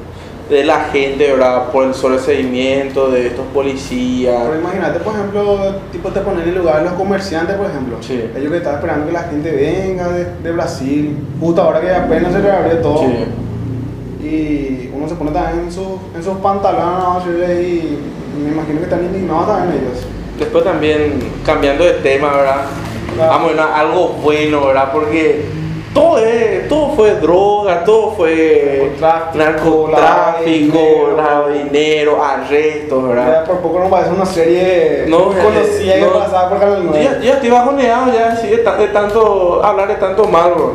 [0.50, 1.72] de la gente, ¿verdad?
[1.72, 4.44] Por el sobreseimiento de estos policías.
[4.46, 7.98] Pero imagínate, por ejemplo, tipo te ponen en el lugar de los comerciantes, por ejemplo.
[8.02, 8.30] Sí.
[8.38, 12.32] Ellos que están esperando que la gente venga de, de Brasil, justo ahora que apenas
[12.32, 13.00] se reabrió todo.
[13.00, 14.28] Sí.
[14.28, 17.98] Y uno se pone también en, sus en sus pantalones, y
[18.44, 20.06] me imagino que están indignados también ellos.
[20.38, 22.66] Después también, cambiando de tema, ¿verdad?
[23.14, 23.30] Claro.
[23.32, 24.90] Vamos algo bueno, ¿verdad?
[24.92, 25.46] Porque
[25.94, 33.46] todo, es, todo fue droga, todo fue Narcotráfico, narcotráfico, de dinero, arrestos, Ya ¿verdad?
[33.46, 36.20] por poco no parece una serie No, conocida eh, que no.
[36.20, 37.04] pasaba por Canal Yo 9.
[37.04, 40.74] ya, yo ya estoy bajoneado ya, de, de tanto hablar de tanto mal, bro.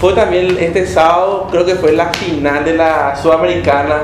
[0.00, 4.00] Fue también este sábado, creo que fue la final de la Sudamericana.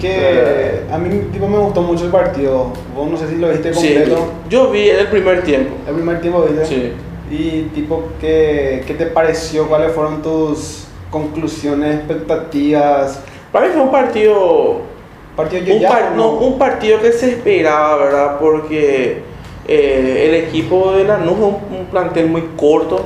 [0.00, 2.68] Que a mí tipo, me gustó mucho el partido.
[2.94, 4.26] Vos no sé si lo viste Sí, completo.
[4.48, 5.74] yo vi el primer tiempo.
[5.88, 6.66] El primer tiempo, ¿viste?
[6.66, 6.92] Sí.
[7.30, 9.66] Y tipo, ¿qué, ¿qué te pareció?
[9.66, 13.20] ¿Cuáles fueron tus conclusiones, expectativas?
[13.52, 14.94] Para mí fue un partido
[15.36, 18.36] Partido yo un, ya, par- ¿o no, un partido que se esperaba, ¿verdad?
[18.38, 19.22] Porque
[19.66, 23.00] eh, el equipo de Lanús es un, un plantel muy corto,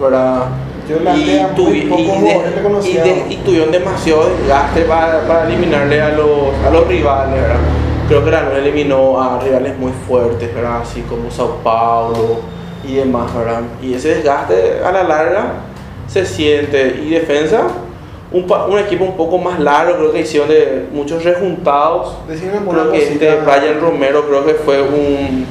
[0.00, 0.48] ¿verdad?
[1.16, 3.04] Y, idea, muy tuvi- pocos y de- jugadores y reconocidos.
[3.04, 7.56] de- y tuvieron demasiado desgaste para, para eliminarle a los, a los rivales, ¿verdad?
[8.08, 10.82] Creo que Lanús eliminó a rivales muy fuertes, ¿verdad?
[10.82, 12.40] Así como Sao Paulo
[12.86, 13.60] y demás, ¿verdad?
[13.80, 15.52] Y ese desgaste a la larga
[16.08, 17.00] se siente.
[17.06, 17.62] Y defensa,
[18.32, 22.16] un, un equipo un poco más largo, creo que hicieron de muchos rejuntados.
[22.28, 25.46] Decime Creo que este Brian Romero creo que fue un,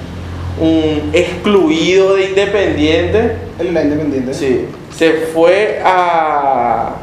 [0.60, 3.36] un excluido de Independiente.
[3.60, 4.34] Él era independiente.
[4.34, 6.96] Sí, se fue a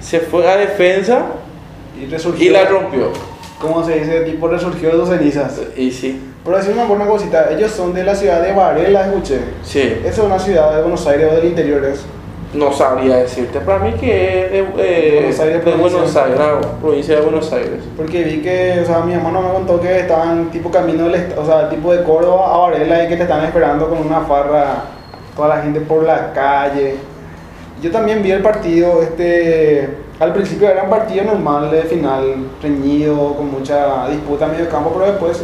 [0.00, 1.26] se fue a defensa
[2.00, 2.46] Y resurgió.
[2.46, 3.10] y la rompió.
[3.60, 4.20] ¿cómo se dice?
[4.20, 5.60] Tipo resurgió de sus cenizas.
[5.76, 9.40] Y sí, Pero decirme una cosita, ellos son de la ciudad de Varela, escuché.
[9.64, 9.80] sí.
[10.00, 11.84] Esa es una ciudad de Buenos Aires o del interior.
[11.86, 12.00] es.
[12.56, 13.60] No sabría decirte.
[13.60, 15.98] Para mí que es de, eh, Buenos Aires, de provincia.
[15.98, 17.84] Buenos Aires, la provincia de Buenos Aires.
[17.96, 21.44] Porque vi que, o sea, mi hermano me contó que estaban tipo camino del, o
[21.44, 24.84] sea, tipo de Córdoba a Varela y que te están esperando con una farra,
[25.34, 26.96] toda la gente por la calle.
[27.82, 29.88] Yo también vi el partido, este,
[30.18, 34.90] al principio era un partido normal de final, reñido, con mucha disputa en medio campo,
[34.94, 35.42] pero después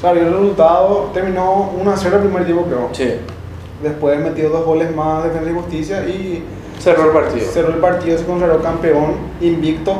[0.00, 2.88] salió el resultado, terminó 1 a 0 el primer tiempo creo.
[2.92, 3.14] Sí.
[3.84, 6.42] Después metió dos goles más Defensa y Justicia y
[6.80, 7.46] Cerró el partido.
[7.52, 9.94] cerró el partido, se consagró campeón, invicto.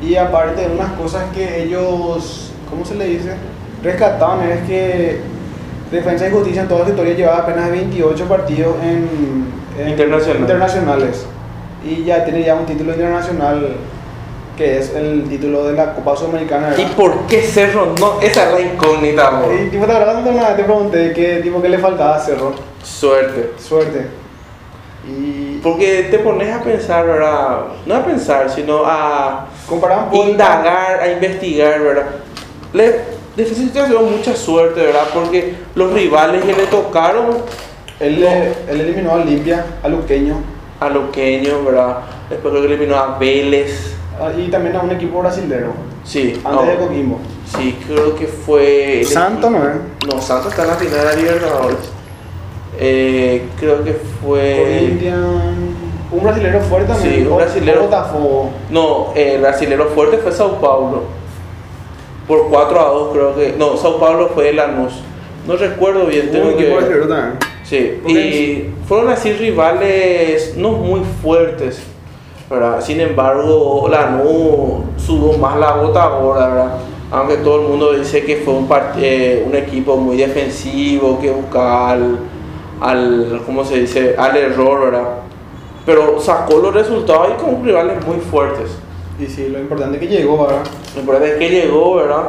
[0.00, 3.32] Y aparte, unas cosas que ellos, ¿cómo se le dice?
[3.82, 5.20] Rescataban es que
[5.90, 9.08] Defensa y Justicia en toda su historia llevaba apenas 28 partidos en,
[9.80, 10.40] en Internacional.
[10.40, 11.26] internacionales.
[11.84, 13.76] Y ya tiene ya un título internacional
[14.56, 16.74] que es el título de la Copa Sudamericana.
[16.76, 16.96] ¿Y ¿verdad?
[16.96, 18.20] por qué Cerro no?
[18.20, 19.54] Esa es la incógnita, amor.
[19.54, 22.52] Y tipo, ¿te acuerdas una vez te pregunté qué tipo que le faltaba a Cerro?
[22.82, 23.50] Suerte.
[23.58, 24.06] Suerte.
[25.08, 27.60] Y Porque te pones a pensar, ¿verdad?
[27.86, 32.06] No a pensar, sino a comparaban por indagar, a investigar, ¿verdad?
[32.72, 33.00] Le
[33.36, 33.44] y
[33.88, 35.06] tuvo mucha suerte, ¿verdad?
[35.14, 37.38] Porque los rivales que le tocaron
[37.98, 40.36] Él, le- él eliminó a Olimpia, a Luqueño
[40.80, 41.98] a Loqueño, ¿verdad?
[42.28, 43.91] Después que eliminó a Vélez.
[44.20, 45.72] Ah, y también a un equipo brasilero,
[46.04, 47.18] Sí, antes de Coquimbo.
[47.56, 49.00] sí, creo que fue.
[49.00, 50.14] el Santo, equipo- ¿no es?
[50.14, 51.78] No, Santos está en la final de la Libertadores.
[52.78, 54.80] Eh, creo que fue.
[54.80, 55.20] Corinthians,
[56.10, 57.14] un brasilero fuerte también.
[57.14, 57.82] Sí, un brasilero.
[57.82, 58.50] Botafogo.
[58.70, 61.04] No, el brasilero fuerte fue Sao Paulo.
[62.26, 63.54] Por 4 a 2 creo que...
[63.58, 64.92] No, Sao Paulo fue Lanús.
[65.46, 66.74] No recuerdo bien, Un tengo equipo que...
[66.76, 67.38] brasilero también.
[67.64, 71.82] Sí, y fueron así rivales no muy fuertes,
[72.52, 72.80] ¿verdad?
[72.80, 76.74] Sin embargo, Lanús sudó más la gota ahora, ¿verdad?
[77.10, 81.90] Aunque todo el mundo dice que fue un, eh, un equipo muy defensivo, que buscaba
[81.90, 82.18] al,
[82.80, 84.14] al, ¿cómo se dice?
[84.16, 85.08] Al error, ¿verdad?
[85.84, 88.70] Pero sacó los resultados y con rivales muy fuertes.
[89.18, 90.62] Y sí, lo importante es que llegó, ¿verdad?
[90.94, 92.22] Lo importante es que llegó, ¿verdad?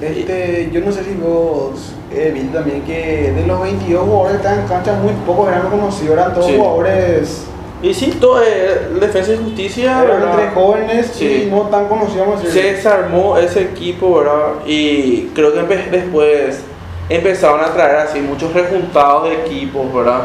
[0.00, 4.36] Este, yo no sé si vos eh, viste también que de los 22 jugadores que
[4.36, 6.56] estaban en cancha, muy pocos eran conocidos, eran todos Sí.
[6.56, 7.46] jugadores,
[7.86, 10.30] Y sí, todo, eh, Defensa y Justicia, eran ¿verdad?
[10.40, 11.44] entre jóvenes Sí.
[11.46, 14.54] y no tan conocidos, se desarmó ese equipo, ¿verdad?
[14.66, 16.62] Y creo que después
[17.08, 20.22] empezaron a traer así muchos rejuntados de equipos, ¿verdad?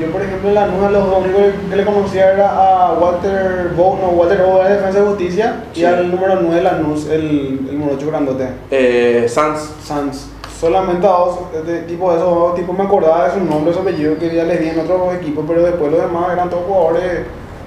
[0.00, 3.72] Yo, por ejemplo, en la NUA, los dos únicos que le conocía era a Walter
[3.76, 5.82] Bow, no, Walter Bow de Defensa y Justicia, Sí.
[5.82, 10.28] y al número 9 de la NUS, el, el morocho grandote, Eh, Sans, Sanz.
[10.62, 14.16] Solamente a dos, de, tipo esos dos tipos me acordaba de su nombre, su apellido,
[14.16, 17.26] que ya les di en otros equipos, pero después los demás eran todos jugadores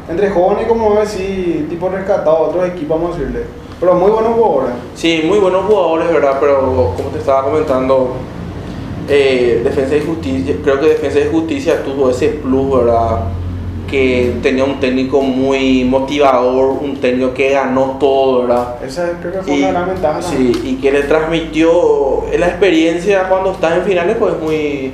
[0.10, 3.42] entre jóvenes, como decir, tipo rescatados, otros equipos, vamos a decirle.
[3.82, 4.76] Pero muy buenos jugadores.
[4.94, 6.38] sí, muy buenos jugadores, ¿verdad?
[6.40, 8.12] Pero como te estaba comentando,
[9.10, 13.24] eh, Defensa y Justicia, creo que Defensa y Justicia tuvo ese plus, ¿verdad?
[13.90, 18.76] Que tenía un técnico muy motivador, un técnico que ganó todo, ¿verdad?
[18.84, 20.22] Esa creo que fue y, una gran ventaja.
[20.22, 24.92] sí, y que le transmitió la experiencia cuando estás en finales, pues muy.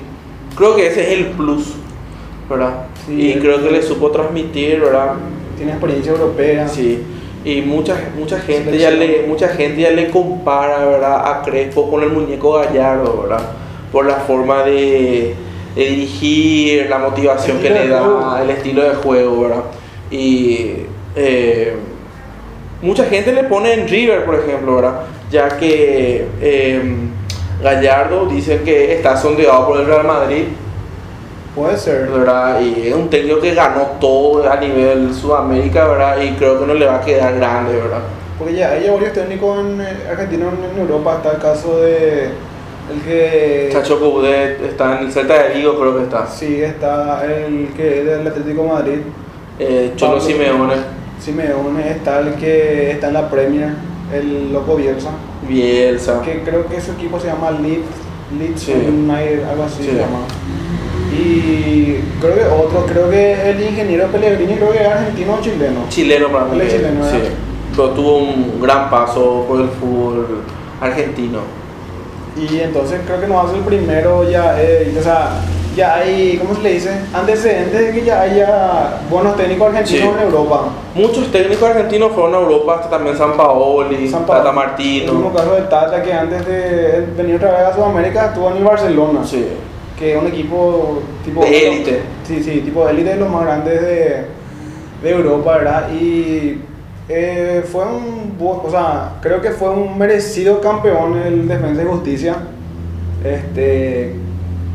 [0.56, 1.74] Creo que ese es el plus,
[2.50, 2.86] ¿verdad?
[3.06, 5.14] Sí, y creo que le supo transmitir, ¿verdad?
[5.56, 6.68] Tiene experiencia europea.
[6.68, 7.02] Sí.
[7.44, 11.26] Y mucha, mucha gente ya le mucha gente ya le compara, ¿verdad?
[11.26, 13.50] A Crespo con el muñeco Gallardo, ¿verdad?
[13.92, 15.36] Por la forma de,
[15.76, 18.20] de dirigir, la motivación que le juego.
[18.20, 19.64] da, el estilo de juego, ¿verdad?
[20.10, 20.74] Y
[21.16, 21.76] eh,
[22.82, 25.02] mucha gente le pone en River, por ejemplo, ¿verdad?
[25.30, 26.82] Ya que eh,
[27.64, 30.44] Gallardo dice que está sondeado por el Real Madrid,
[31.56, 32.08] Puede ser.
[32.08, 32.62] ¿verdad?
[32.62, 36.22] Y es un técnico que ganó todo a nivel Sudamérica, ¿verdad?
[36.22, 38.00] Y creo que no le va a quedar grande, ¿verdad?
[38.38, 41.16] Porque ya hay varios técnicos en eh, Argentina, en, en Europa.
[41.18, 42.30] Está el caso de.
[42.94, 43.70] El que.
[43.72, 46.28] Chacho Coudet está en el Celta de Vigo, creo que está.
[46.28, 48.98] Sí, está el que es del Atlético de Madrid.
[49.60, 50.26] Eh, Cholo Pablo.
[50.26, 50.74] Simeone,
[51.20, 51.90] Simeone.
[51.92, 53.70] Está el que está en la Premier,
[54.14, 55.10] el Loco Bielsa.
[55.48, 56.22] Bielsa.
[56.22, 57.86] Que creo que su equipo se llama Leeds.
[58.40, 58.72] Leeds Sí.
[58.74, 59.90] United, algo así Sí.
[59.90, 60.20] se llama.
[61.14, 65.82] Y creo que otro, creo que el ingeniero Pellegrini, creo que es argentino o chileno.
[65.90, 66.60] Chileno para mí.
[66.60, 67.18] Que- chileno, sí.
[67.76, 70.28] Pero tuvo un gran paso por el fútbol
[70.80, 71.40] argentino.
[72.38, 75.32] Y entonces creo que no va a ser el primero ya, eh, o sea,
[75.76, 76.90] ya hay, ¿cómo se le dice?
[77.14, 80.16] Antecedentes de que ya haya buenos técnicos argentinos Sí.
[80.18, 80.64] en Europa.
[80.96, 84.50] Muchos técnicos argentinos fueron a Europa, hasta también San Paoli, San Tata Pablo.
[84.50, 85.14] El Martino.
[85.14, 88.64] mismo caso de Tata, que antes de venir otra vez a Sudamérica estuvo en el
[88.64, 89.46] Barcelona, Sí.
[90.00, 91.42] que es un equipo tipo...
[91.44, 92.02] De élite.
[92.26, 94.26] Sí, sí, tipo de élite de los más grandes de,
[95.04, 95.90] de Europa, ¿verdad?
[95.92, 96.60] Y
[97.14, 102.36] Eh, fue un, o sea, creo que fue un merecido campeón el Defensa y Justicia.
[103.22, 104.16] Este,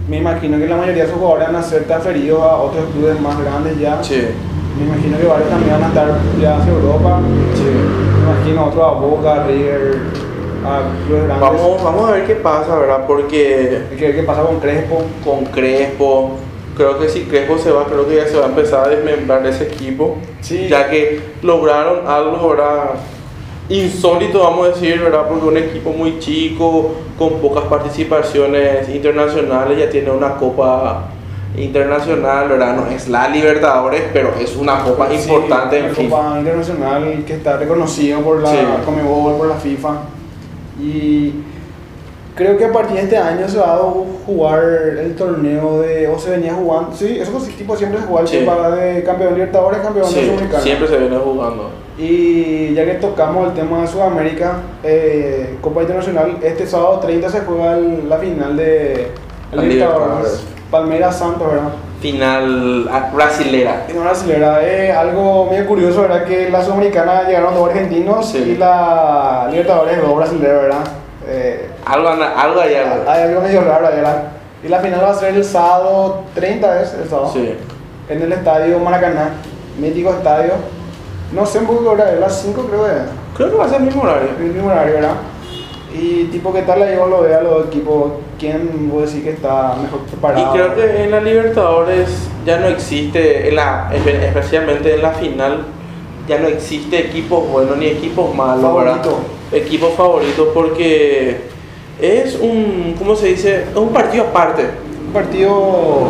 [0.07, 3.18] me imagino que la mayoría de sus jugadores van a ser transferidos a otros clubes
[3.22, 4.03] más grandes ya.
[4.05, 4.20] Sí,
[4.78, 6.09] Me imagino que varios también van a estar
[6.41, 7.20] ya hacia Europa.
[7.55, 7.62] sí.
[7.64, 9.99] Me imagino otros a Boca, River,
[10.64, 11.41] a clubes grandes.
[11.41, 13.05] Vamos, vamos a ver qué pasa, ¿verdad?
[13.07, 15.03] Porque Hay que ver qué pasa con Crespo.
[15.24, 16.32] con Crespo,
[16.77, 19.45] creo que si Crespo se va, creo que ya se va a empezar a desmembrar
[19.47, 20.18] ese equipo.
[20.41, 20.68] Sí.
[20.68, 22.91] Ya que lograron algo, ¿verdad?
[23.68, 25.27] Insólito, vamos a decir, ¿verdad?
[25.29, 31.09] Porque un equipo muy chico, con pocas participaciones internacionales, ya tiene una copa
[31.57, 32.77] internacional, ¿verdad?
[32.77, 36.16] No es la Libertadores, pero es una copa Sí, importante una en FIFA.
[36.16, 38.57] Copa internacional que está reconocido por la Sí.
[38.85, 39.91] Conmebol, por la FIFA.
[40.81, 41.33] Y
[42.37, 43.78] creo que a partir de este año se va a
[44.26, 44.62] jugar
[45.01, 46.07] el torneo de.
[46.07, 46.93] o se venía jugando.
[46.95, 48.37] Sí, esos tipos siempre se juega el Sí.
[48.39, 50.62] De campeón de Libertadores, campeón de Sí, Sudamericana.
[50.62, 51.70] siempre se viene jugando.
[51.99, 57.41] Y ya que tocamos el tema de Sudamérica, eh, Copa Internacional, este sábado 30 se
[57.41, 59.09] juega el- la final de
[59.53, 59.68] Libertadores.
[59.74, 60.45] Libertadores.
[60.70, 61.68] Palmeiras Santos, ¿verdad?
[62.01, 63.87] Final ah, brasilera.
[63.99, 66.24] Una acelera, eh, algo medio curioso, ¿verdad?
[66.24, 68.39] Que la Sudamericana llegaron dos argentinos Sí.
[68.39, 70.84] y la Libertadores dos brasileños, ¿verdad?
[71.28, 73.11] Eh, Algo, algo algo.
[73.11, 74.24] hay algo medio raro ¿verdad?
[74.64, 76.95] Y la final va a ser el sábado 30, ¿es?
[76.95, 77.30] El sábado.
[77.32, 77.55] Sí.
[78.09, 79.30] En el estadio Maracaná,
[79.78, 80.53] mítico estadio.
[81.32, 83.03] No sé en qué hora es, las 5 creo que es.
[83.37, 84.28] Creo que va a ser el mismo horario.
[84.39, 85.14] El mismo horario, ¿verdad?
[85.95, 88.12] Y tipo, ¿qué tal ahí vos lo veas los equipos?
[88.39, 90.53] ¿Quién vos decís que está mejor Y preparado?
[90.53, 95.64] creo que en la Libertadores ya no existe, en la, espe- especialmente en la final,
[96.28, 98.97] ya no existe equipos buenos ni equipos malos, ¿verdad?
[99.03, 99.18] Favorito.
[99.53, 101.49] Equipos favoritos porque
[102.01, 103.62] es un, ¿cómo se dice?
[103.70, 104.64] Es un partido aparte.
[105.07, 106.09] Un partido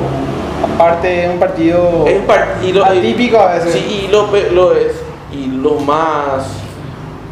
[0.74, 3.72] aparte, un partido Es un partido atípico a veces.
[3.72, 4.92] Sí, y lo, lo es.
[5.32, 6.46] Y lo más,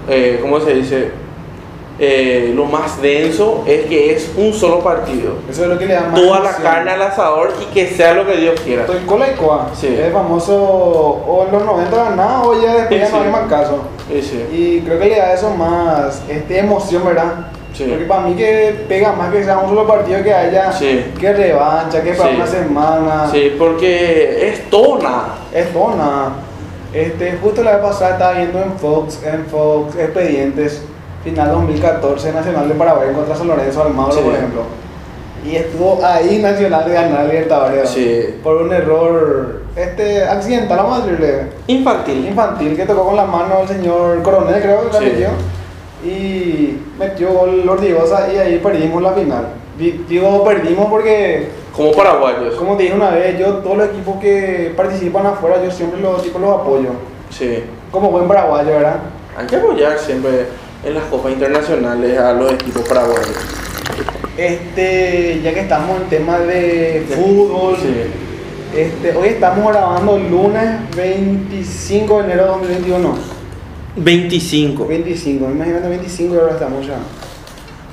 [0.09, 1.24] eh, ¿cómo se dice?
[1.96, 5.34] Eh, lo más denso es que es un solo partido.
[5.48, 8.14] Eso es lo que le da más Toda la carne al asador y que sea
[8.14, 8.82] lo que Dios quiera.
[8.82, 9.70] Estoy cola y coa.
[9.74, 9.86] Sí.
[9.86, 13.24] Es famoso o en los 90 ganaba o ya después Sí, ya no sí.
[13.24, 13.78] hay más caso.
[14.52, 17.46] Y creo que le da eso más este, emoción, ¿verdad?
[17.75, 17.87] Sí.
[17.89, 21.12] Porque para mí que pega más que sea un solo partido que haya Sí.
[21.20, 22.37] que revancha, que para Sí.
[22.37, 23.29] una semana.
[23.31, 25.35] Sí, porque es todo nada.
[25.53, 26.29] Es todo nada.
[26.93, 30.83] Este, justo la vez pasada estaba viendo en Fox, en Fox Expedientes,
[31.25, 34.62] final 2014, Nacional de Paraguay contra San Lorenzo Almagro, por ejemplo.
[35.45, 37.91] Y estuvo ahí Nacional de ganar Libertadores.
[37.91, 38.39] Sí.
[38.43, 41.47] Por un error este, accidental, vamos a decirle.
[41.66, 42.27] Infantil.
[42.29, 45.05] Infantil que tocó con la mano el señor Coronel, creo que Sí.
[45.20, 45.31] la.
[46.05, 49.46] Y metió gol Ortigosa y ahí perdimos la final.
[49.78, 52.55] Di- Digo, perdimos porque Como paraguayos.
[52.57, 56.22] como te dije una vez, yo todos los equipos que participan afuera, yo siempre los,
[56.22, 56.90] tipo, los apoyo.
[57.30, 57.64] Sí.
[57.90, 58.96] Como buen paraguayo, ¿verdad?
[59.36, 60.46] Hay que apoyar siempre
[60.84, 63.34] en las copas internacionales a los equipos paraguayos.
[64.36, 67.94] Este, ya que estamos en tema de fútbol, Sí.
[68.76, 73.34] este, hoy estamos grabando el lunes 25 de enero de 2021.
[73.97, 74.86] 25.
[74.86, 76.97] 25, imagínate 25 y ahora estamos ya.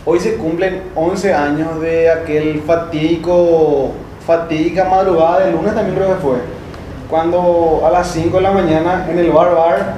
[0.03, 3.91] Hoy se cumplen 11 años de aquel fatídico,
[4.25, 6.37] fatídica madrugada del lunes también creo que fue.
[7.09, 9.95] Cuando a las 5 de la mañana en el bar bar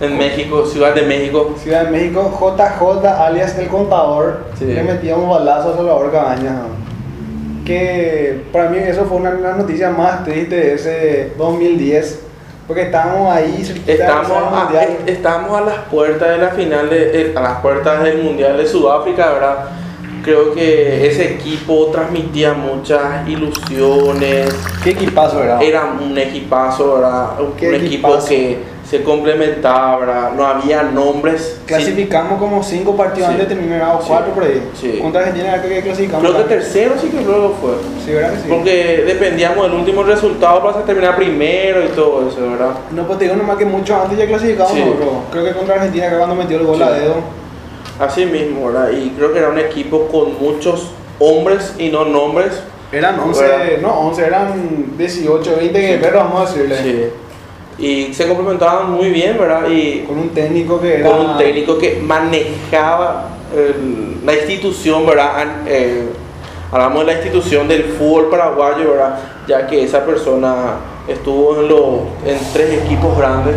[0.00, 1.54] En México, Ciudad de México.
[1.62, 4.64] Ciudad de México, JJ alias El Contador, Sí.
[4.66, 6.54] le metíamos balazos a Salvador Cabañas.
[7.64, 12.20] Que para mí eso fue una, una noticia más triste de ese 2010,
[12.70, 17.40] porque estábamos ahí, Estamos a, estamos a las puertas de la final, de, eh, a
[17.40, 19.56] las puertas del Mundial de Sudáfrica, ¿verdad?
[20.22, 24.54] Creo que ese equipo transmitía muchas ilusiones,
[24.84, 25.60] Qué equipazo era.
[25.60, 27.30] era un equipazo, ¿verdad?
[27.40, 28.58] Un, equipo que
[28.90, 30.32] se complementaba.
[30.36, 31.60] No había nombres.
[31.64, 33.34] Clasificamos como 5 partidos Sí.
[33.34, 33.98] antes de terminar, o.
[34.00, 34.68] 4 por ahí.
[34.74, 34.98] Sí.
[35.00, 36.28] Contra Argentina era que clasificamos.
[36.28, 37.70] Creo que tercero sí que luego fue.
[38.04, 38.46] Sí, ¿verdad que sí?
[38.48, 42.70] Porque dependíamos del último resultado para terminar primero y todo eso, ¿verdad?
[42.90, 45.08] No, pues te digo nomás que mucho antes ya clasificamos nosotros.
[45.30, 47.14] Creo que contra Argentina, que cuando metió el gol a dedo.
[48.00, 48.90] Así mismo, ¿verdad?
[48.90, 52.60] Y creo que era un equipo con muchos hombres y no nombres.
[52.90, 53.64] Eran 11, ¿Verdad?
[53.82, 56.76] no, 11, eran 18, 20 guerreros, vamos a decirle.
[56.82, 57.04] Sí.
[57.80, 59.68] Y se complementaban muy bien, ¿verdad?
[59.70, 61.08] Y Con un técnico que era.
[61.10, 65.46] con un técnico que manejaba el- la institución, ¿verdad?
[65.66, 66.04] Eh,
[66.70, 69.18] hablamos de la institución del fútbol paraguayo, ¿verdad?
[69.48, 70.74] Ya que esa persona
[71.08, 71.90] estuvo en, los,
[72.26, 73.56] en tres equipos grandes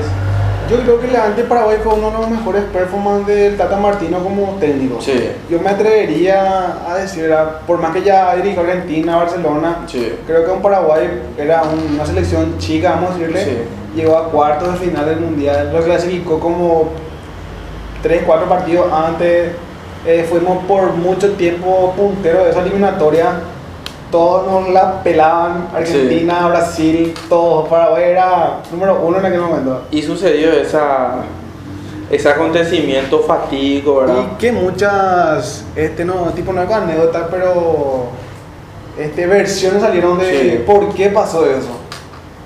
[0.70, 4.55] Yo creo que Levante Paraguay fue uno de los mejores performances del Tata Martino como
[4.59, 5.01] técnico.
[5.01, 5.30] Sí.
[5.49, 10.14] Yo me atrevería a decir, era- por más que ya dirigió Argentina, Barcelona, Sí.
[10.26, 13.43] creo que un Paraguay era un- una selección chica, vamos a decirle.
[13.43, 13.57] Sí.
[13.95, 16.89] Llegó a cuartos de final del mundial, lo clasificó como
[18.01, 19.51] 3, 4 partidos antes.
[20.05, 23.26] Eh, fuimos por mucho tiempo punteros de esa eliminatoria.
[24.14, 27.68] Todos nos la pelaban, Argentina, Brasil, todos.
[27.68, 29.82] Paraguay era número uno en aquel momento.
[29.89, 31.16] Y sucedió esa,
[32.11, 34.18] ese acontecimiento fatídico, ¿verdad?
[34.20, 38.05] Y que muchas, este no, tipo no es anécdotas, pero
[38.99, 40.26] este, versiones salieron de
[40.57, 40.64] Sí.
[40.64, 41.72] por qué pasó eso.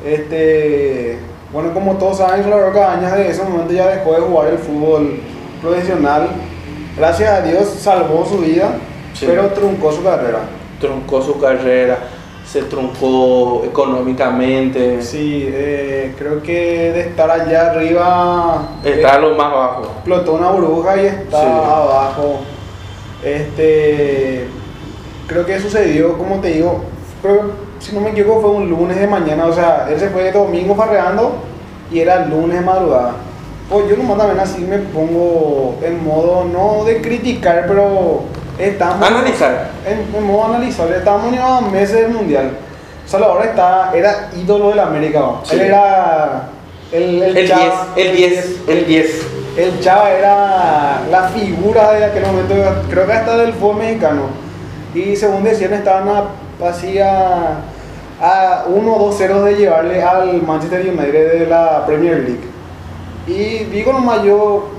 [0.05, 1.19] Este,
[1.51, 5.19] bueno, como todos saben, Salvador Cabañas de ese momento ya dejó de jugar el fútbol
[5.61, 6.29] profesional.
[6.95, 8.69] Gracias a Dios salvó su vida,
[9.13, 9.25] Sí.
[9.27, 10.39] pero truncó su carrera.
[10.79, 11.97] Truncó su carrera,
[12.45, 19.35] se truncó económicamente, Sí, eh, creo que de estar allá arriba está eh, a lo
[19.35, 19.83] más bajo.
[19.95, 21.47] explotó una burbuja y está Sí.
[21.47, 22.39] abajo.
[23.23, 24.47] Este,
[25.27, 26.81] creo que sucedió, como te digo,
[27.21, 30.23] creo, si no me equivoco fue un lunes de mañana, o sea, él se fue
[30.23, 31.33] de domingo farreando
[31.91, 33.13] y era lunes de madrugada.
[33.69, 38.21] Pues yo nomás también así me pongo en modo, no de criticar, pero
[38.59, 39.07] estamos...
[39.07, 39.69] Analizar.
[39.85, 42.51] En, en modo analizar, estábamos a meses del mundial.
[43.05, 45.21] Salvador está, era ídolo del América.
[45.43, 45.55] Sí.
[45.55, 46.49] él era
[46.91, 49.27] el, El 10, Chava- el 10, el 10.
[49.57, 52.55] el Chava era la figura de aquel momento,
[52.89, 54.23] creo que hasta del fútbol mexicano.
[54.93, 56.23] Y según decían, estaban a,
[56.67, 57.59] así a,
[58.21, 62.47] a uno o dos ceros de llevarle al Manchester United de la Premier League.
[63.27, 64.69] Y digo nomás, yo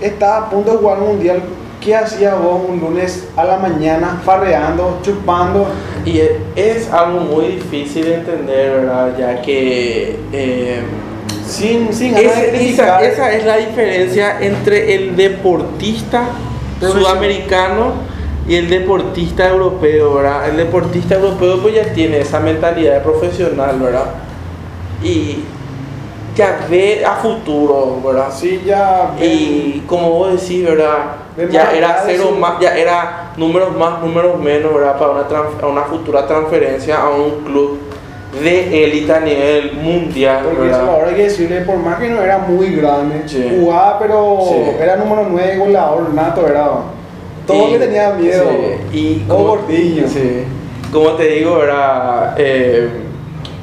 [0.00, 1.42] estaba a punto de jugar el mundial.
[1.80, 5.66] ¿Qué hacía vos un lunes a la mañana farreando, chupando?
[6.04, 9.16] Y e- es algo muy difícil de entender, ¿verdad?
[9.18, 10.82] Ya que eh,
[11.42, 16.40] Sin, sin esa, esa es la diferencia entre el deportista
[16.78, 17.94] sudamericano
[18.46, 20.48] y el deportista europeo, ¿verdad?
[20.48, 24.06] El deportista europeo pues ya tiene esa mentalidad de profesional, ¿verdad?
[25.02, 25.44] Y
[26.36, 28.28] ya ve a futuro, ¿verdad?
[28.34, 29.14] Sí, ya.
[29.20, 31.19] Y como vos decís, ¿verdad?
[31.50, 34.98] Ya era cero más, ya era números más, números menos, ¿verdad?
[34.98, 37.78] Para una, tran- a una futura transferencia a un club
[38.42, 40.82] de élite a nivel mundial, Porque ¿verdad?
[40.82, 43.56] eso ahora hay que decirle, por más que no era muy grande, Sí.
[43.58, 44.54] jugaba, pero Sí.
[44.80, 46.70] era número 9 goleador nato, ¿verdad?
[47.46, 48.44] Todo Y- le tenía miedo.
[48.92, 50.04] sí, y como, Gordillo.
[50.92, 52.34] como te digo, ¿verdad?
[52.38, 52.88] Eh,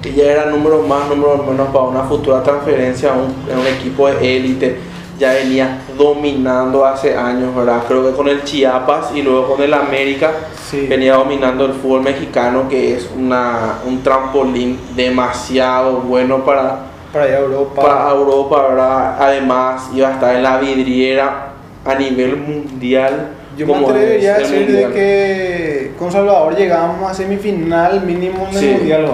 [0.01, 3.67] que ya era números más, números menos para una futura transferencia a un, a un
[3.67, 4.77] equipo de élite.
[5.17, 7.81] Ya venía dominando hace años, ¿verdad?
[7.87, 10.31] Creo que con el Chiapas y luego con el América
[10.69, 10.85] Sí.
[10.87, 16.79] venía dominando el fútbol mexicano, que es una, un trampolín demasiado bueno para,
[17.13, 17.81] Para Europa.
[17.81, 19.15] para Europa, ¿verdad?
[19.19, 21.47] Además, iba a estar en la vidriera
[21.85, 23.29] a nivel mundial.
[23.57, 28.53] Yo me como atrevería a decir de que con Salvador llegamos a semifinal mínimo en
[28.55, 28.67] el Sí.
[28.77, 29.05] mundial.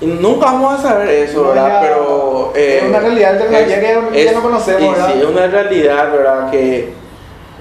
[0.00, 1.68] Nunca vamos a saber eso, No, ¿verdad?
[1.68, 2.52] ya- Pero.
[2.56, 5.12] eh, es una realidad alternativa que ya no conocemos, y ¿verdad?
[5.12, 6.50] Sí, es una realidad, ¿verdad?
[6.50, 6.78] Que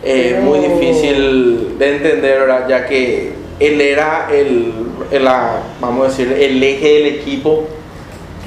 [0.03, 2.65] es Pero- muy difícil de entender, ¿verdad?
[2.69, 4.73] Ya que él era el,
[5.11, 7.65] el, la- vamos a decir, el eje del equipo.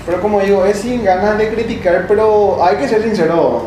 [0.07, 3.67] Pero como digo, es sin ganas de criticar, pero hay que ser sincero.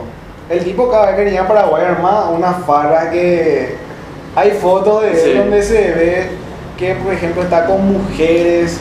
[0.49, 3.75] El tipo cada vez que venía a Paraguay armaba una farra que
[4.35, 5.33] hay fotos de él Sí.
[5.37, 6.27] donde se ve
[6.77, 8.79] que por ejemplo está con mujeres.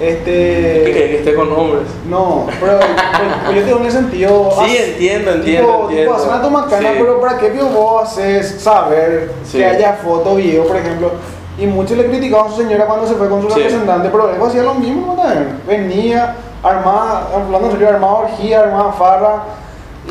[0.00, 0.82] Este.
[0.84, 1.84] Que, que esté con hombres.
[2.08, 2.78] No, pero
[3.46, 4.50] pues, yo tengo en el sentido.
[4.66, 6.02] Sí, as- entiendo, entiendo, Tipo, entiendo.
[6.12, 6.94] tipo hacer una tomacana, Sí.
[6.98, 9.58] pero ¿para qué vos haces saber Sí.
[9.58, 11.12] que haya foto, video, por ejemplo?
[11.58, 13.56] Y muchos le criticaban a su señora cuando se fue con su Sí.
[13.56, 15.14] representante, pero él hacía lo mismo.
[15.16, 15.60] También.
[15.66, 19.42] Venía, armaba, hablando en serio, armaba orgía, armaba farra.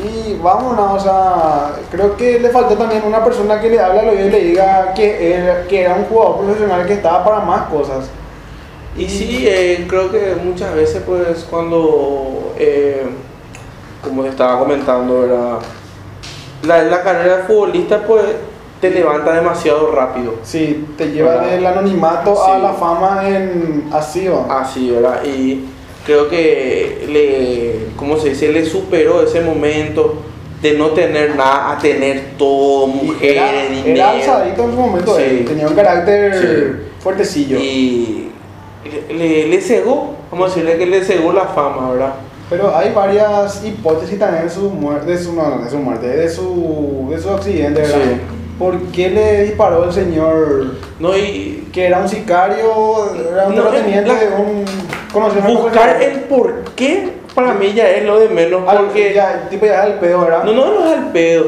[0.02, 4.08] Y vámonos, o sea, creo que le faltó también una persona que le hable al
[4.10, 7.62] oído y le diga que era, que era un jugador profesional que estaba para más
[7.70, 8.10] cosas.
[8.98, 13.02] Y sí, eh, creo que muchas veces, pues, cuando, eh,
[14.02, 15.58] como te estaba comentando, ¿verdad?
[16.62, 18.24] La, la carrera de futbolista, pues,
[18.80, 20.34] te levanta demasiado rápido.
[20.42, 21.50] Sí, te lleva ¿Verdad?
[21.50, 24.46] del anonimato a la fama en así, ¿o?
[24.50, 25.22] Así, ¿verdad?
[25.24, 25.64] Y
[26.04, 28.52] creo que le, ¿cómo se dice?
[28.52, 30.22] Le superó ese momento
[30.62, 33.88] de no tener nada a tener todo, mujeres, era, dinero.
[33.96, 35.22] era alzadito en su momento, Sí.
[35.22, 36.86] él tenía un carácter Sí.
[37.02, 37.58] fuertecillo.
[37.58, 38.25] Y
[39.08, 42.14] le, le, cegó, vamos a decirle que le cegó la fama, ¿verdad?
[42.48, 46.28] Pero hay varias hipótesis también de su muerte, de su, no, de su muerte, de
[46.28, 47.96] su, de su accidente, ¿verdad?
[47.98, 48.20] Sí.
[48.58, 50.74] ¿Por qué le disparó el señor?
[50.98, 54.64] No, y Que era un sicario, era un No, terrateniente la- de un
[55.56, 59.12] buscar el por qué para mí ya es lo de menos Al- porque...
[59.14, 60.44] ya, tipo ya es el pedo, ¿verdad?
[60.44, 61.46] No, no, no es el pedo.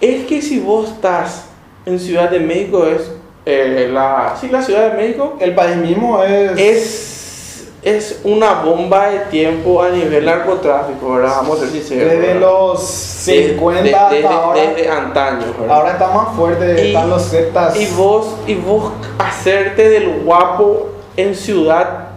[0.00, 1.46] Es que si vos estás
[1.86, 3.10] en Ciudad de México, es
[3.46, 6.58] eh, la, sí, la Ciudad de México, El país mismo es...
[6.58, 11.36] es, es una bomba de tiempo a nivel narcotráfico, ¿verdad?
[11.36, 12.10] Vamos a ser sinceros.
[12.10, 12.40] desde ¿verdad?
[12.40, 14.60] los De- 50 de- hasta desde, ahora.
[14.60, 15.76] desde antaño, ¿verdad?
[15.76, 17.76] ahora está más fuerte, Y- están los sectas.
[17.80, 22.08] Y vos, y vos hacerte del guapo en ciudad,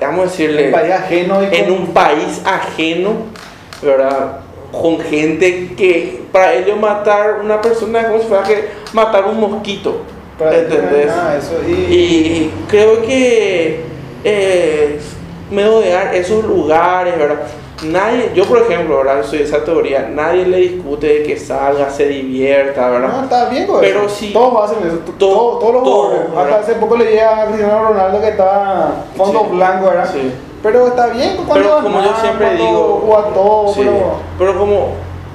[0.00, 3.10] vamos a decirle, el país ajeno y en un país ajeno,
[3.82, 4.40] ¿verdad?
[4.72, 9.40] Con gente que para ellos matar una persona es como si fuera que matar un
[9.40, 10.02] mosquito.
[10.40, 11.10] ¿Entendés?
[11.38, 13.82] Eso, y, Y creo que
[14.24, 14.98] eh,
[15.50, 17.40] merodear esos lugares, ¿verdad?
[17.82, 19.22] Nadie, yo por ejemplo, ¿verdad?
[19.24, 23.24] Soy de esa teoría, nadie le discute de que salga, se divierta, no, ¿verdad?
[23.24, 24.30] está bien con Pero sí.
[24.34, 24.98] Todos hacen eso.
[24.98, 26.38] t- Todo- todo- todos los todo.
[26.40, 29.56] Hasta hace poco leí a Cristiano Ronaldo que estaba fondo Sí.
[29.56, 30.10] blanco, ¿verdad?
[30.12, 30.30] Sí.
[30.62, 33.80] Pero está bien cuando Pero como yo siempre digo, todo, Sí,
[34.38, 34.88] pero- como,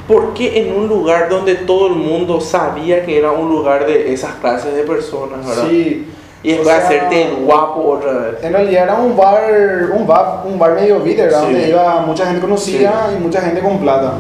[0.08, 4.14] ¿por qué en un lugar donde todo el mundo sabía que era un lugar de
[4.14, 5.66] esas clases de personas, verdad?
[5.70, 6.12] Sí.
[6.44, 8.44] Y después sea, hacerte el guapo otra vez.
[8.44, 9.42] En realidad era un bar,
[9.98, 11.32] un bar, un bar medio bitter.
[11.32, 11.36] Sí.
[11.38, 14.14] donde iba mucha gente conocida y mucha gente con plata.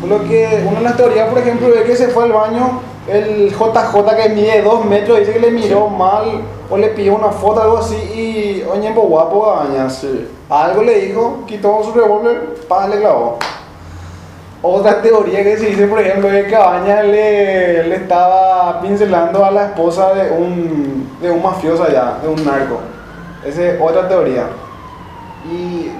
[0.00, 2.80] Por Lo que una de las teorías, por ejemplo, es que se fue al baño,
[3.08, 7.30] el JJ que mide 2 metros dice que le miró mal o le pidió una
[7.30, 9.96] foto algo así y oye, pues guapo Gabañas.
[9.96, 10.28] Sí.
[10.48, 13.38] Algo le dijo, quitó su revólver, pa, le clavó.
[14.62, 19.50] Otra teoría que se dice, por ejemplo, es que Cabañas le, le estaba pincelando a
[19.50, 22.80] la esposa de un, de un mafioso allá, de un narco.
[23.44, 24.44] Esa es otra teoría.
[25.50, 25.90] Y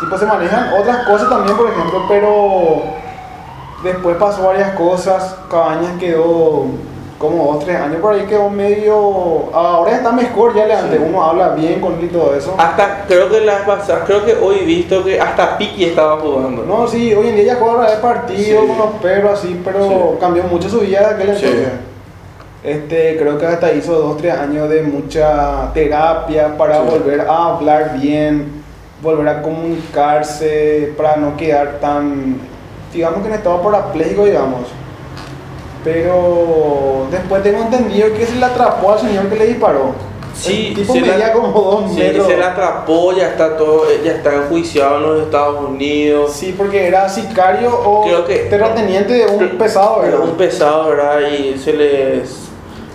[0.00, 2.82] tipo se manejan otras cosas también, por ejemplo, pero
[3.84, 5.36] después pasó varias cosas.
[5.50, 6.64] Cabañas quedó
[7.18, 8.94] como dos, tres años por ahí, quedó medio...
[9.54, 11.02] Ahora está mejor ya le Sí.
[11.08, 12.54] uno habla bien con él y todo eso.
[12.58, 16.64] Hasta, creo que la pasada, creo que hoy he visto que hasta Piki estaba jugando.
[16.64, 18.66] No, sí, hoy en día ya juega de partido Sí.
[18.66, 19.94] con los perros así, pero Sí.
[20.20, 21.68] cambió mucho su vida de aquel entonces.
[22.62, 27.98] Este, creo que hasta hizo dos, tres años de mucha terapia para volver a hablar
[27.98, 28.62] bien,
[29.02, 32.38] volver a comunicarse, para no quedar tan,
[32.94, 34.62] digamos que en estado parapléjico, digamos.
[35.82, 39.92] Pero después tengo entendido que se le atrapó al señor que le disparó.
[40.34, 42.26] Sí, el tipo se la- medía como dos Sí, metros.
[42.26, 46.32] se la atrapó, ya está todo, ya está enjuiciado en los Estados Unidos.
[46.32, 50.20] Sí, porque era sicario o Creo que- terrateniente de un pesado, ¿verdad?
[50.20, 51.20] un pesado, ¿verdad?
[51.28, 52.22] Y se le,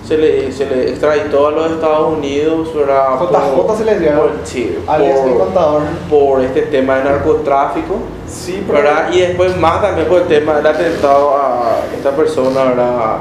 [0.09, 3.19] se le, se le extraditó a los Estados Unidos, ¿verdad?
[3.19, 4.11] JJ se le dio.
[4.19, 5.81] por- sí, alias el por, contador.
[6.09, 7.95] por este tema de narcotráfico,
[8.27, 9.09] Sí, pero ¿verdad?
[9.13, 13.17] Y después más también por el tema del atentado a esta persona, ¿verdad?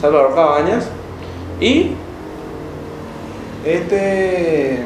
[0.00, 0.88] Salvador Cabañas.
[1.60, 1.92] Y
[3.66, 4.84] este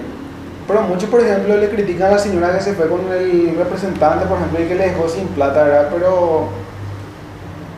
[0.66, 4.24] pero muchos por ejemplo le critican a la señora que se fue con el representante,
[4.26, 5.88] por ejemplo, y que le dejó sin plata, ¿verdad?
[5.92, 6.46] Pero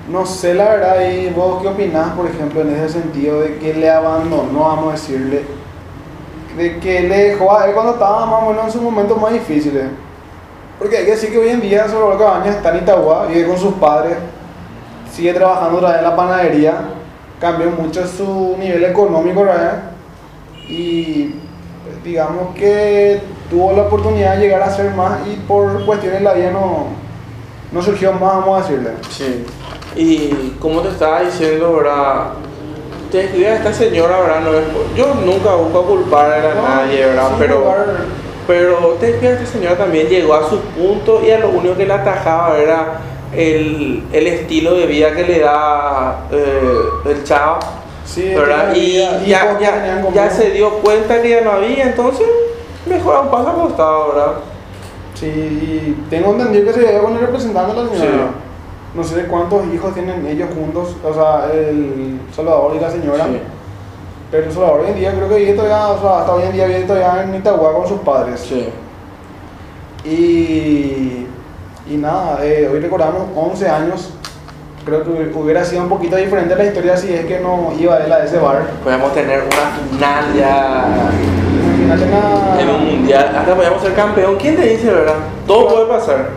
[0.09, 3.75] no sé la verdad, y vos qué opinás, por ejemplo, en ese sentido de que
[3.75, 5.43] le abandonó, vamos a decirle,
[6.57, 9.33] de que le dejó a él cuando estaba más o menos en sus momentos más
[9.33, 9.85] difíciles.
[10.79, 13.59] Porque hay que decir que hoy en día Salvador Cabañas está en Itagua, vive con
[13.59, 14.17] sus padres,
[15.11, 16.75] sigue trabajando otra vez en la panadería,
[17.41, 19.91] cambió mucho su nivel económico, ¿verdad?
[20.69, 21.35] Y
[22.05, 26.35] digamos que tuvo la oportunidad de llegar a hacer más y por cuestiones de la
[26.35, 26.87] vida no,
[27.73, 28.91] no surgió más, vamos a decirle.
[29.11, 29.45] Sí.
[29.97, 32.25] Y como te estaba diciendo, ¿verdad?
[33.11, 34.41] Te escribí a esta señora, ¿verdad?
[34.41, 34.65] No es
[34.97, 37.31] yo nunca busco culpar a No, nadie, ¿verdad?
[37.39, 37.87] Pero, lugar-
[38.47, 41.77] pero te escribí a esta señora también llegó a su punto y a lo único
[41.77, 43.01] que le atajaba era
[43.35, 47.59] el, el estilo de vida que le da eh, el chavo,
[48.05, 48.73] Sí, ¿verdad?
[48.75, 52.27] Y vida, ya, ya, ya se dio cuenta que ya no había, entonces
[52.87, 54.33] mejor a un paso acostado, ¿verdad?
[55.15, 58.09] Sí, tengo entendido que se llevó con el representante de la señora.
[58.11, 58.46] Sí.
[58.97, 63.25] No sé cuántos hijos tienen ellos juntos, o sea, el Salvador y la señora.
[63.27, 63.41] Sí.
[64.31, 66.53] Pero el Salvador hoy en día creo que vive todavía, o sea, hasta hoy en
[66.53, 68.41] día vive todavía en Itagua con sus padres.
[68.41, 68.69] Sí.
[70.05, 71.27] Y,
[71.91, 74.11] y nada, eh, hoy recordamos 11 años.
[74.85, 78.13] Creo que hubiera sido un poquito diferente la historia si es que no iba él
[78.13, 78.67] a ese bar.
[78.85, 80.85] Podemos tener una final ya
[81.85, 84.37] una- en un mundial, hasta podíamos ser campeón.
[84.41, 85.15] ¿Quién te dice, verdad?
[85.47, 86.29] Todo puede pasar.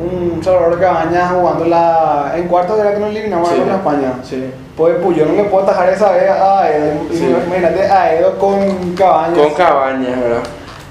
[0.00, 3.56] Un Salvador Cabañas jugando la, en cuartos era que nos eliminamos Sí.
[3.56, 4.12] con España.
[4.22, 4.50] Sí.
[4.76, 6.92] Pues Puyol no le puedo atajar esa vez a Edo.
[7.12, 7.26] Sí.
[7.46, 9.38] Imagínate a Edo con Cabañas.
[9.38, 10.42] Con Cabañas, ¿verdad?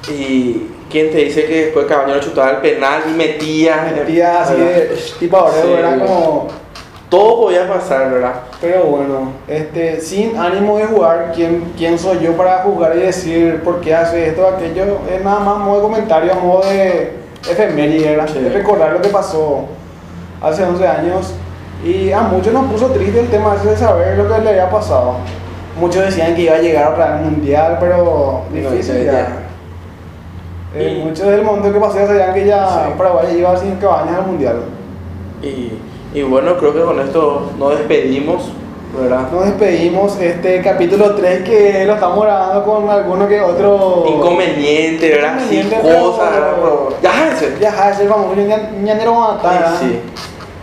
[0.10, 3.92] Y quién te dice que después Cabañas lo chutaba el penal y metía.
[3.96, 4.72] Metía así ¿verdad?
[4.72, 5.74] de tipo Abreu, Sí.
[5.78, 6.48] era como.
[7.10, 8.34] todo podía pasar, ¿verdad?
[8.60, 13.62] Pero bueno, este, sin ánimo de jugar, ¿quién, quién soy yo para jugar y decir
[13.64, 14.98] por qué hace esto o aquello?
[15.10, 17.14] Es nada más modo de comentario, a modo de
[17.50, 18.30] efeméride, ¿verdad?
[18.32, 18.40] Sí.
[18.50, 19.66] Recordar lo que pasó
[20.42, 21.34] hace 11 años.
[21.86, 24.70] Y a muchos nos puso triste el tema ese de saber lo que le había
[24.70, 25.16] pasado.
[25.80, 29.44] Muchos decían que iba a llegar otra vez al mundial, pero difícil ya-.
[30.76, 32.94] Eh, muchos del mundo que pasó ya sabían que ya Sí.
[32.98, 34.58] Paraguay iba sin cabañas al mundial.
[35.42, 35.74] Y,
[36.14, 38.52] y bueno, creo que con esto nos despedimos,
[38.96, 39.30] ¿verdad?
[39.32, 45.38] Nos despedimos este capítulo 3 que lo estamos grabando con alguno que otro Inconveniente, ¿verdad?
[45.50, 46.54] Sí, Inconveniente, pero- cosas, ¿verdad?
[47.02, 47.56] Ya, ese.
[47.60, 49.74] Ya, es el famoso ña- ñanero matar.
[49.80, 50.00] Sí.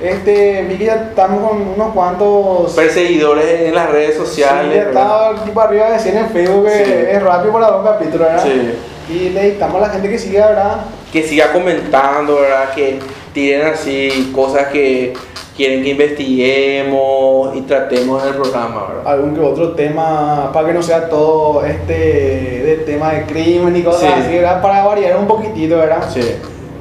[0.03, 2.73] Este, vi que ya estamos con unos cuantos.
[2.73, 5.03] Perseguidores en las redes Sí, sociales, ya ¿verdad?
[5.03, 6.83] estaba tipo arriba de 100 en Facebook, Sí.
[7.11, 8.43] es rápido para dos capítulos, ¿verdad?
[8.45, 8.75] Sí.
[9.13, 10.77] Y le dictamos a la gente que sigue, ¿verdad?
[11.13, 12.73] Que siga comentando, ¿verdad?
[12.75, 12.99] Que
[13.33, 15.13] tiren así cosas que
[15.57, 19.13] quieren que investiguemos y tratemos en el programa, ¿verdad?
[19.13, 23.83] Algún que otro tema, para que no sea todo este de tema de crimen y
[23.83, 24.21] cosas Sí.
[24.23, 24.61] así, ¿verdad?
[24.63, 26.09] Para variar un poquitito, ¿verdad?
[26.13, 26.21] Sí.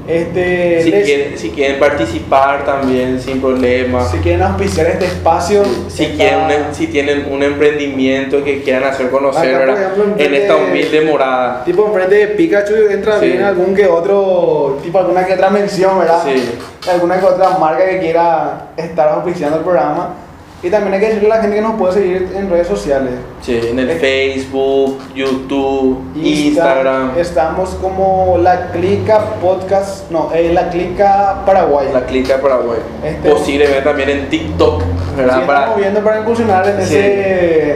[0.07, 4.05] Este, Si les- quieren, si quieren participar también sin problema.
[4.05, 8.61] si quieren auspiciar este espacio, Si, está- quieren un- em, si tienen un emprendimiento que
[8.63, 11.63] quieran hacer conocer, Acá, ejemplo, en En esta de- humilde morada.
[11.63, 13.27] Tipo enfrente de Pikachu entra Sí.
[13.27, 16.21] bien algún que otro, tipo alguna que otra mención, ¿verdad?
[16.25, 16.49] Sí.
[16.89, 20.15] Alguna que otra marca que quiera estar auspiciando el programa.
[20.63, 23.11] Y también hay que decirle a la gente que nos puede seguir en redes sociales.
[23.41, 23.95] Sí, en el Eh.
[23.95, 31.87] Facebook, YouTube, Insta- Instagram, Estamos como La Clica Podcast, no, eh, La Clica Paraguay.
[31.93, 32.79] la Clica Paraguay.
[33.03, 34.87] Este- Posiblemente también en TikTok, Sí,
[35.17, 35.41] ¿verdad?
[35.41, 36.95] estamos Para, viendo para incursionar en Sí.
[36.95, 37.71] ese,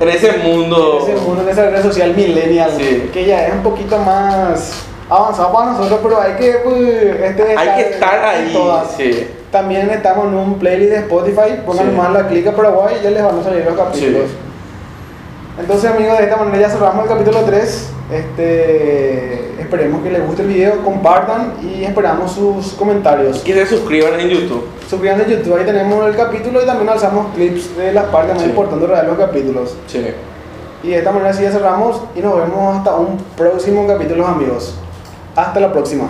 [0.00, 1.00] en ese mundo.
[1.06, 3.10] en ese mundo, en esa red social millennial, Sí.
[3.12, 4.72] que ya es un poquito más
[5.10, 6.80] avanzado para nosotros, pero hay que, pues,
[7.30, 8.50] este, Hay que estar ahí.
[8.54, 8.92] todas.
[8.96, 9.26] Sí.
[9.52, 11.96] También estamos en un playlist de Spotify, pongan Sí.
[11.96, 14.22] más la clica Paraguay y ya les van a salir los capítulos.
[14.30, 14.36] Sí.
[15.60, 17.88] Entonces amigos, de esta manera ya cerramos el capítulo 3.
[18.12, 23.40] Este, esperemos que les guste el video, compartan y esperamos sus comentarios.
[23.40, 24.64] Que se suscriban en YouTube.
[24.88, 28.42] Suscríbanse a YouTube, ahí tenemos el capítulo y también alzamos clips de las partes más
[28.44, 28.48] Sí.
[28.50, 29.76] importantes de los capítulos.
[29.86, 30.06] Sí.
[30.82, 34.74] Y de esta manera sí ya cerramos y nos vemos hasta un próximo capítulo amigos.
[35.36, 36.08] Hasta la próxima.